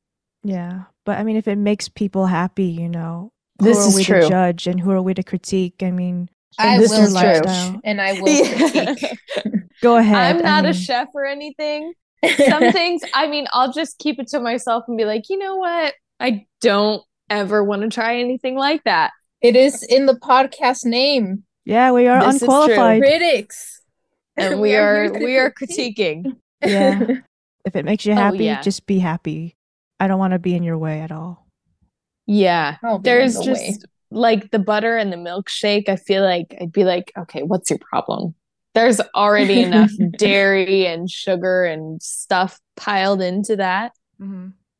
Yeah, 0.43 0.85
but 1.05 1.19
I 1.19 1.23
mean, 1.23 1.35
if 1.35 1.47
it 1.47 1.57
makes 1.57 1.87
people 1.87 2.25
happy, 2.25 2.65
you 2.65 2.89
know, 2.89 3.31
who 3.59 3.65
This 3.65 3.77
are 3.77 3.89
is 3.89 3.95
we 3.95 4.03
true. 4.03 4.21
to 4.21 4.27
judge 4.27 4.65
and 4.67 4.79
who 4.79 4.89
are 4.91 5.01
we 5.01 5.13
to 5.13 5.23
critique? 5.23 5.83
I 5.83 5.91
mean, 5.91 6.29
I 6.57 6.77
This 6.79 6.89
will 6.91 7.03
is 7.03 7.13
judge 7.13 7.79
and 7.83 8.01
I 8.01 8.13
will 8.13 8.45
critique. 8.45 9.19
go 9.81 9.97
ahead. 9.97 10.35
I'm 10.37 10.37
I 10.39 10.41
not 10.41 10.65
a 10.65 10.73
chef 10.73 11.09
or 11.13 11.25
anything. 11.25 11.93
Some 12.49 12.71
things, 12.71 13.01
I 13.13 13.27
mean, 13.27 13.47
I'll 13.53 13.71
just 13.71 13.99
keep 13.99 14.19
it 14.19 14.27
to 14.29 14.39
myself 14.39 14.85
and 14.87 14.97
be 14.97 15.05
like, 15.05 15.29
you 15.29 15.37
know 15.37 15.57
what? 15.57 15.93
I 16.19 16.45
don't 16.61 17.03
ever 17.29 17.63
want 17.63 17.81
to 17.83 17.89
try 17.89 18.17
anything 18.17 18.55
like 18.55 18.83
that. 18.85 19.11
It 19.43 19.55
is 19.55 19.83
in 19.83 20.05
the 20.05 20.13
podcast 20.15 20.85
name. 20.85 21.43
Yeah, 21.65 21.91
we 21.91 22.07
are 22.07 22.23
This 22.25 22.35
is 22.35 22.41
true. 22.41 22.47
unqualified. 22.49 23.01
Critics. 23.01 23.81
And 24.37 24.59
we 24.61 24.75
are 24.75 25.03
here 25.03 25.13
to 25.13 25.25
we 25.25 25.37
are 25.37 25.51
critiquing. 25.51 26.37
Yeah. 26.65 27.01
If 27.65 27.75
it 27.75 27.83
makes 27.83 28.05
you 28.05 28.13
Oh, 28.13 28.15
happy, 28.15 28.45
yeah. 28.45 28.61
just 28.61 28.85
be 28.85 28.99
happy. 28.99 29.57
I 29.99 30.07
don't 30.07 30.17
want 30.19 30.31
to 30.31 30.39
be 30.39 30.55
in 30.55 30.63
your 30.63 30.77
way 30.77 31.01
at 31.01 31.11
all. 31.11 31.45
Yeah. 32.25 32.77
I'll 32.81 32.99
be 32.99 33.09
in 33.09 33.15
There's 33.17 33.35
the 33.35 33.43
just 33.43 33.61
way. 33.61 33.77
like 34.11 34.51
the 34.51 34.59
butter 34.59 34.95
and 34.97 35.11
the 35.11 35.17
milkshake. 35.17 35.89
I 35.89 35.97
feel 35.97 36.23
like 36.23 36.55
I'd 36.61 36.71
be 36.71 36.85
like, 36.85 37.11
okay, 37.17 37.43
what's 37.43 37.69
your 37.69 37.79
problem? 37.79 38.33
There's 38.73 39.01
already 39.13 39.61
enough 39.63 39.91
dairy 40.17 40.87
and 40.87 41.09
sugar 41.11 41.65
and 41.65 42.01
stuff 42.01 42.59
piled 42.77 43.21
into 43.21 43.57
that. 43.57 43.91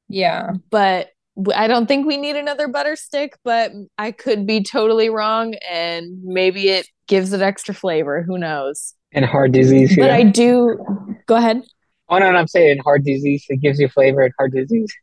Yeah. 0.08 0.52
But 0.70 0.80
w- 0.98 1.13
I 1.56 1.68
don't 1.68 1.88
think 1.88 2.06
we 2.06 2.18
need 2.18 2.36
another 2.36 2.68
butter 2.68 2.96
stick, 2.96 3.38
but 3.44 3.72
I 3.98 4.12
could 4.12 4.46
be 4.46 4.64
totally 4.64 5.10
wrong. 5.10 5.56
And 5.70 6.24
maybe 6.24 6.70
it 6.70 6.88
gives 7.08 7.34
it 7.34 7.42
extra 7.42 7.74
flavor. 7.74 8.22
Who 8.22 8.38
knows? 8.38 8.94
And 9.12 9.26
heart 9.26 9.52
disease. 9.52 9.96
But. 9.96 10.12
I 10.12 10.24
do 10.24 10.78
go 11.28 11.36
ahead. 11.36 11.62
oh 12.10 12.18
no, 12.18 12.32
no, 12.32 12.38
I'm 12.38 12.48
saying 12.48 12.80
heart 12.80 13.04
disease. 13.04 13.46
It 13.50 13.62
gives 13.62 13.80
you 13.80 13.88
flavor 13.88 14.22
and 14.22 14.34
heart 14.38 14.54
disease. 14.54 14.94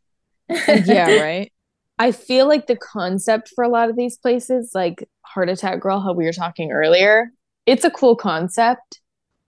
yeah, 0.48 1.16
right. 1.20 1.52
I 1.98 2.12
feel 2.12 2.48
like 2.48 2.66
the 2.66 2.76
concept 2.76 3.50
for 3.54 3.62
a 3.62 3.68
lot 3.68 3.90
of 3.90 3.96
these 3.96 4.16
places, 4.16 4.70
like 4.74 5.06
Heart 5.22 5.50
Attack 5.50 5.80
Grill, 5.80 6.00
how 6.00 6.12
we 6.14 6.24
were 6.24 6.32
talking 6.32 6.72
earlier, 6.72 7.30
it's 7.66 7.84
a 7.84 7.90
cool 7.90 8.16
concept. 8.16 9.00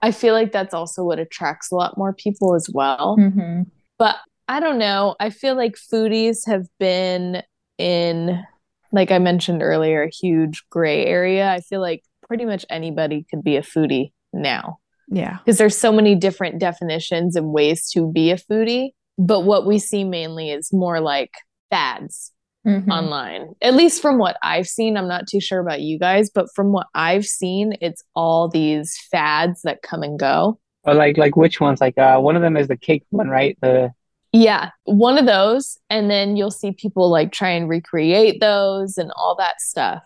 I 0.03 0.11
feel 0.11 0.33
like 0.33 0.51
that's 0.51 0.73
also 0.73 1.03
what 1.03 1.17
attracts 1.17 1.71
a 1.71 1.75
lot 1.75 1.97
more 1.97 2.13
people 2.13 2.55
as 2.55 2.69
well. 2.71 3.15
hmm 3.15 3.63
But 3.97 4.17
I 4.47 4.59
don't 4.59 4.77
know. 4.77 5.15
I 5.19 5.29
feel 5.29 5.55
like 5.55 5.75
foodies 5.75 6.45
have 6.47 6.65
been 6.79 7.41
in, 7.77 8.43
like 8.91 9.11
I 9.11 9.19
mentioned 9.19 9.61
earlier, 9.63 10.03
a 10.03 10.09
huge 10.09 10.63
gray 10.69 11.05
area. 11.05 11.49
I 11.49 11.61
feel 11.61 11.81
like 11.81 12.03
pretty 12.27 12.45
much 12.45 12.65
anybody 12.69 13.25
could 13.29 13.43
be 13.43 13.55
a 13.57 13.61
foodie 13.61 14.11
now 14.33 14.77
Yeah. 15.09 15.37
because 15.43 15.57
there's 15.57 15.77
so 15.77 15.91
many 15.91 16.15
different 16.15 16.59
definitions 16.59 17.35
and 17.35 17.51
ways 17.53 17.89
to 17.91 18.11
be 18.11 18.31
a 18.31 18.37
foodie. 18.37 18.91
But 19.17 19.41
what 19.41 19.65
we 19.65 19.79
see 19.79 20.03
mainly 20.03 20.49
is 20.51 20.73
more 20.73 20.99
like 20.99 21.31
fads 21.69 22.31
Mhm. 22.65 22.89
online. 22.89 23.53
At 23.61 23.75
least 23.75 24.01
from 24.01 24.17
what 24.17 24.37
I've 24.41 24.67
seen, 24.67 24.97
I'm 24.97 25.07
not 25.07 25.27
too 25.27 25.39
sure 25.41 25.59
about 25.59 25.81
you 25.81 25.99
guys, 25.99 26.29
but 26.33 26.47
from 26.55 26.71
what 26.71 26.87
I've 26.95 27.25
seen, 27.25 27.73
it's 27.81 28.03
all 28.15 28.47
these 28.47 28.97
fads 29.11 29.61
that 29.63 29.81
come 29.81 30.01
and 30.01 30.17
go. 30.17 30.59
Or 30.85 30.93
like 30.93 31.17
like 31.17 31.35
which 31.35 31.59
ones? 31.61 31.79
Like 31.81 31.97
uh, 31.97 32.19
one 32.19 32.35
of 32.35 32.41
them 32.41 32.57
is 32.57 32.67
the 32.67 32.77
cake 32.77 33.03
one, 33.09 33.27
right? 33.29 33.57
The 33.61 33.91
Yeah, 34.33 34.71
one 34.85 35.19
of 35.19 35.27
those, 35.27 35.77
and 35.91 36.09
then 36.09 36.35
you'll 36.35 36.49
see 36.51 36.71
people 36.71 37.07
like 37.09 37.31
try 37.31 37.49
and 37.49 37.69
recreate 37.69 38.39
those 38.41 38.97
and 38.97 39.11
all 39.15 39.35
that 39.35 39.61
stuff. 39.61 40.03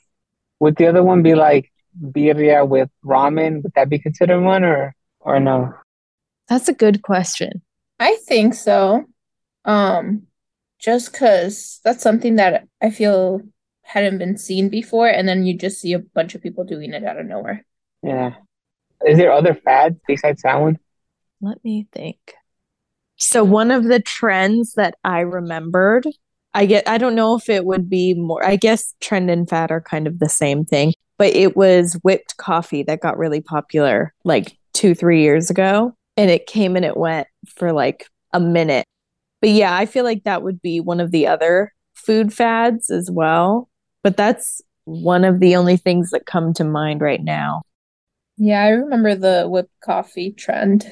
would 0.59 0.75
the 0.75 0.87
other 0.87 1.01
one 1.01 1.23
be 1.23 1.33
like 1.33 1.71
birria 1.99 2.67
with 2.67 2.89
ramen? 3.05 3.63
Would 3.63 3.73
that 3.75 3.89
be 3.89 3.99
considered 3.99 4.41
one 4.41 4.65
or 4.65 4.93
or 5.21 5.39
no? 5.39 5.73
That's 6.49 6.67
a 6.67 6.73
good 6.73 7.01
question. 7.03 7.61
I 7.99 8.17
think 8.27 8.53
so. 8.53 9.05
Um, 9.65 10.27
just 10.79 11.11
because 11.11 11.79
that's 11.83 12.03
something 12.03 12.35
that 12.35 12.67
I 12.81 12.89
feel 12.89 13.41
hadn't 13.83 14.17
been 14.17 14.37
seen 14.37 14.67
before, 14.69 15.07
and 15.07 15.27
then 15.27 15.45
you 15.45 15.57
just 15.57 15.79
see 15.79 15.93
a 15.93 15.99
bunch 15.99 16.35
of 16.35 16.43
people 16.43 16.65
doing 16.65 16.93
it 16.93 17.03
out 17.05 17.17
of 17.17 17.25
nowhere. 17.25 17.65
Yeah. 18.03 18.35
Is 19.05 19.17
there 19.17 19.31
other 19.31 19.53
fads 19.53 19.99
besides 20.07 20.41
that 20.41 20.59
one? 20.59 20.79
Let 21.39 21.63
me 21.63 21.87
think. 21.91 22.17
So 23.17 23.43
one 23.43 23.71
of 23.71 23.85
the 23.85 23.99
trends 23.99 24.73
that 24.73 24.95
I 25.03 25.21
remembered, 25.21 26.05
I 26.53 26.65
get 26.65 26.87
I 26.87 26.97
don't 26.97 27.15
know 27.15 27.35
if 27.35 27.49
it 27.49 27.65
would 27.65 27.89
be 27.89 28.13
more 28.13 28.43
I 28.43 28.55
guess 28.55 28.93
trend 29.01 29.29
and 29.29 29.49
fad 29.49 29.71
are 29.71 29.81
kind 29.81 30.07
of 30.07 30.19
the 30.19 30.29
same 30.29 30.65
thing, 30.65 30.93
but 31.17 31.35
it 31.35 31.57
was 31.57 31.93
whipped 32.03 32.37
coffee 32.37 32.83
that 32.83 33.01
got 33.01 33.17
really 33.17 33.41
popular 33.41 34.13
like 34.23 34.57
2 34.73 34.93
3 34.95 35.21
years 35.21 35.49
ago 35.49 35.93
and 36.15 36.29
it 36.29 36.47
came 36.47 36.75
and 36.75 36.85
it 36.85 36.97
went 36.97 37.27
for 37.47 37.71
like 37.73 38.07
a 38.33 38.39
minute. 38.39 38.85
But 39.41 39.51
yeah, 39.51 39.75
I 39.75 39.85
feel 39.85 40.03
like 40.03 40.23
that 40.23 40.43
would 40.43 40.61
be 40.61 40.79
one 40.79 40.99
of 40.99 41.11
the 41.11 41.27
other 41.27 41.73
food 41.93 42.33
fads 42.33 42.89
as 42.89 43.09
well, 43.11 43.69
but 44.03 44.17
that's 44.17 44.61
one 44.85 45.25
of 45.25 45.39
the 45.39 45.55
only 45.55 45.77
things 45.77 46.11
that 46.11 46.25
come 46.25 46.53
to 46.53 46.63
mind 46.63 47.01
right 47.01 47.23
now. 47.23 47.61
Yeah, 48.37 48.63
I 48.63 48.69
remember 48.69 49.15
the 49.15 49.47
whipped 49.47 49.79
coffee 49.81 50.31
trend. 50.31 50.87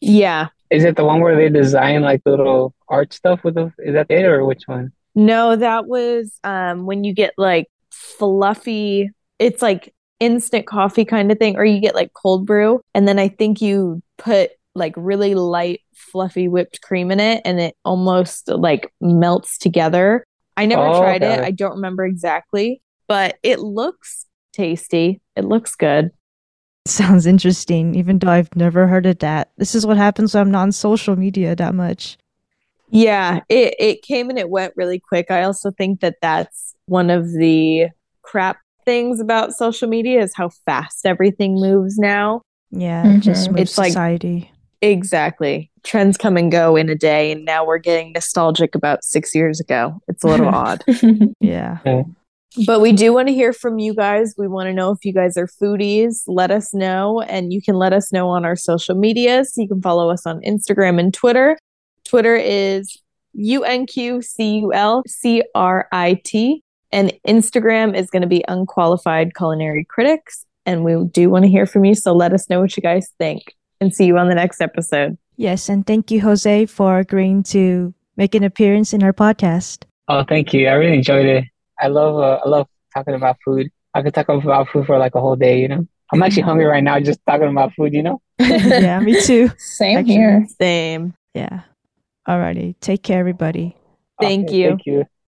Yeah. 0.00 0.48
Is 0.70 0.84
it 0.84 0.96
the 0.96 1.04
one 1.04 1.20
where 1.20 1.36
they 1.36 1.48
design 1.48 2.02
like 2.02 2.22
little 2.24 2.74
art 2.88 3.12
stuff 3.12 3.44
with 3.44 3.54
the? 3.54 3.72
Is 3.78 3.94
that 3.94 4.06
it 4.10 4.24
or 4.24 4.44
which 4.44 4.62
one? 4.66 4.92
No, 5.14 5.56
that 5.56 5.86
was 5.86 6.38
um 6.44 6.86
when 6.86 7.04
you 7.04 7.14
get 7.14 7.34
like 7.36 7.66
fluffy, 7.90 9.10
it's 9.38 9.62
like 9.62 9.94
instant 10.20 10.66
coffee 10.66 11.04
kind 11.04 11.30
of 11.30 11.38
thing, 11.38 11.56
or 11.56 11.64
you 11.64 11.80
get 11.80 11.94
like 11.94 12.12
cold 12.14 12.46
brew, 12.46 12.80
and 12.94 13.06
then 13.06 13.18
I 13.18 13.28
think 13.28 13.60
you 13.60 14.02
put 14.18 14.50
like 14.74 14.94
really 14.96 15.34
light, 15.34 15.80
fluffy 15.94 16.48
whipped 16.48 16.80
cream 16.80 17.10
in 17.10 17.20
it, 17.20 17.42
and 17.44 17.60
it 17.60 17.76
almost 17.84 18.48
like 18.48 18.92
melts 19.00 19.58
together. 19.58 20.24
I 20.56 20.66
never 20.66 20.86
Oh, 20.86 21.00
tried 21.00 21.22
it. 21.22 21.40
I 21.40 21.50
don't 21.50 21.76
remember 21.76 22.04
exactly, 22.04 22.80
but 23.06 23.36
it 23.42 23.60
looks 23.60 24.26
tasty. 24.52 25.20
It 25.36 25.44
looks 25.44 25.74
good. 25.74 26.10
Sounds 26.86 27.26
interesting, 27.26 27.94
even 27.94 28.18
though 28.18 28.30
I've 28.30 28.54
never 28.56 28.86
heard 28.86 29.06
of 29.06 29.18
that. 29.20 29.50
This 29.56 29.74
is 29.74 29.86
what 29.86 29.96
happens 29.96 30.34
when 30.34 30.42
I'm 30.42 30.50
not 30.50 30.62
on 30.62 30.72
social 30.72 31.16
media 31.16 31.56
that 31.56 31.74
much. 31.74 32.18
Yeah, 32.90 33.40
it 33.48 33.74
it 33.78 34.02
came 34.02 34.28
and 34.28 34.38
it 34.38 34.50
went 34.50 34.74
really 34.76 35.00
quick. 35.00 35.30
I 35.30 35.42
also 35.44 35.70
think 35.70 36.00
that 36.00 36.16
that's 36.20 36.74
one 36.86 37.08
of 37.08 37.32
the 37.32 37.88
crap 38.22 38.58
things 38.84 39.18
about 39.18 39.54
social 39.54 39.88
media 39.88 40.20
is 40.20 40.34
how 40.34 40.50
fast 40.66 41.06
everything 41.06 41.54
moves 41.54 41.96
now. 41.96 42.42
Yeah, 42.70 43.02
it 43.02 43.06
mm-hmm. 43.06 43.20
just 43.20 43.50
moves 43.50 43.62
It's 43.62 43.78
like- 43.78 43.88
society. 43.92 44.50
Exactly. 44.82 45.70
Trends 45.82 46.18
come 46.18 46.36
and 46.36 46.52
go 46.52 46.76
in 46.76 46.90
a 46.90 46.94
day, 46.94 47.32
and 47.32 47.46
now 47.46 47.64
we're 47.64 47.78
getting 47.78 48.12
nostalgic 48.12 48.74
about 48.74 49.02
six 49.02 49.34
years 49.34 49.58
ago. 49.58 49.98
It's 50.08 50.22
a 50.22 50.26
little 50.26 50.48
odd. 50.54 50.84
Yeah. 51.40 51.78
But 52.66 52.80
we 52.80 52.92
do 52.92 53.12
want 53.12 53.28
to 53.28 53.34
hear 53.34 53.52
from 53.52 53.78
you 53.78 53.94
guys. 53.94 54.34
We 54.38 54.46
want 54.46 54.68
to 54.68 54.72
know 54.72 54.92
if 54.92 55.04
you 55.04 55.12
guys 55.12 55.36
are 55.36 55.48
foodies. 55.48 56.22
Let 56.26 56.50
us 56.52 56.72
know, 56.72 57.20
and 57.22 57.52
you 57.52 57.60
can 57.60 57.74
let 57.74 57.92
us 57.92 58.12
know 58.12 58.28
on 58.28 58.44
our 58.44 58.54
social 58.54 58.94
medias. 58.94 59.54
You 59.56 59.66
can 59.66 59.82
follow 59.82 60.10
us 60.10 60.24
on 60.24 60.40
Instagram 60.42 61.00
and 61.00 61.12
Twitter. 61.12 61.58
Twitter 62.04 62.36
is 62.36 62.96
UNQCULCRIT, 63.36 64.22
and 66.92 67.12
Instagram 67.26 67.96
is 67.96 68.10
going 68.10 68.22
to 68.22 68.28
be 68.28 68.44
Unqualified 68.46 69.34
Culinary 69.34 69.84
Critics. 69.84 70.46
And 70.64 70.84
we 70.84 71.04
do 71.10 71.28
want 71.28 71.44
to 71.44 71.50
hear 71.50 71.66
from 71.66 71.84
you, 71.84 71.94
so 71.94 72.14
let 72.14 72.32
us 72.32 72.48
know 72.48 72.60
what 72.60 72.76
you 72.76 72.82
guys 72.82 73.10
think. 73.18 73.54
And 73.80 73.92
see 73.92 74.06
you 74.06 74.16
on 74.16 74.28
the 74.28 74.34
next 74.34 74.60
episode. 74.60 75.18
Yes, 75.36 75.68
and 75.68 75.84
thank 75.84 76.12
you, 76.12 76.20
Jose, 76.20 76.66
for 76.66 76.98
agreeing 76.98 77.42
to 77.44 77.92
make 78.16 78.36
an 78.36 78.44
appearance 78.44 78.92
in 78.92 79.02
our 79.02 79.12
podcast. 79.12 79.84
Oh, 80.06 80.22
thank 80.22 80.54
you. 80.54 80.68
I 80.68 80.74
really 80.74 80.98
enjoyed 80.98 81.26
it. 81.26 81.44
I 81.80 81.88
love 81.88 82.16
uh, 82.18 82.40
I 82.44 82.48
love 82.48 82.68
talking 82.94 83.14
about 83.14 83.36
food. 83.44 83.70
I 83.94 84.02
could 84.02 84.14
talk 84.14 84.28
about 84.28 84.68
food 84.70 84.86
for 84.86 84.98
like 84.98 85.14
a 85.14 85.20
whole 85.20 85.36
day, 85.36 85.60
you 85.60 85.68
know. 85.68 85.86
I'm 86.12 86.22
actually 86.22 86.42
hungry 86.42 86.64
right 86.66 86.82
now 86.84 87.00
just 87.00 87.20
talking 87.26 87.48
about 87.48 87.72
food, 87.74 87.92
you 87.94 88.02
know. 88.02 88.20
yeah, 88.38 89.00
me 89.00 89.20
too. 89.20 89.50
Same 89.58 89.98
Actually- 89.98 90.14
here. 90.14 90.46
Same. 90.60 91.14
Yeah. 91.34 91.62
Alrighty. 92.28 92.74
Take 92.80 93.02
care, 93.02 93.18
everybody. 93.20 93.76
Thank 94.20 94.48
Okay, 94.48 94.56
you. 94.56 94.68
Thank 94.68 94.86
you. 94.86 95.04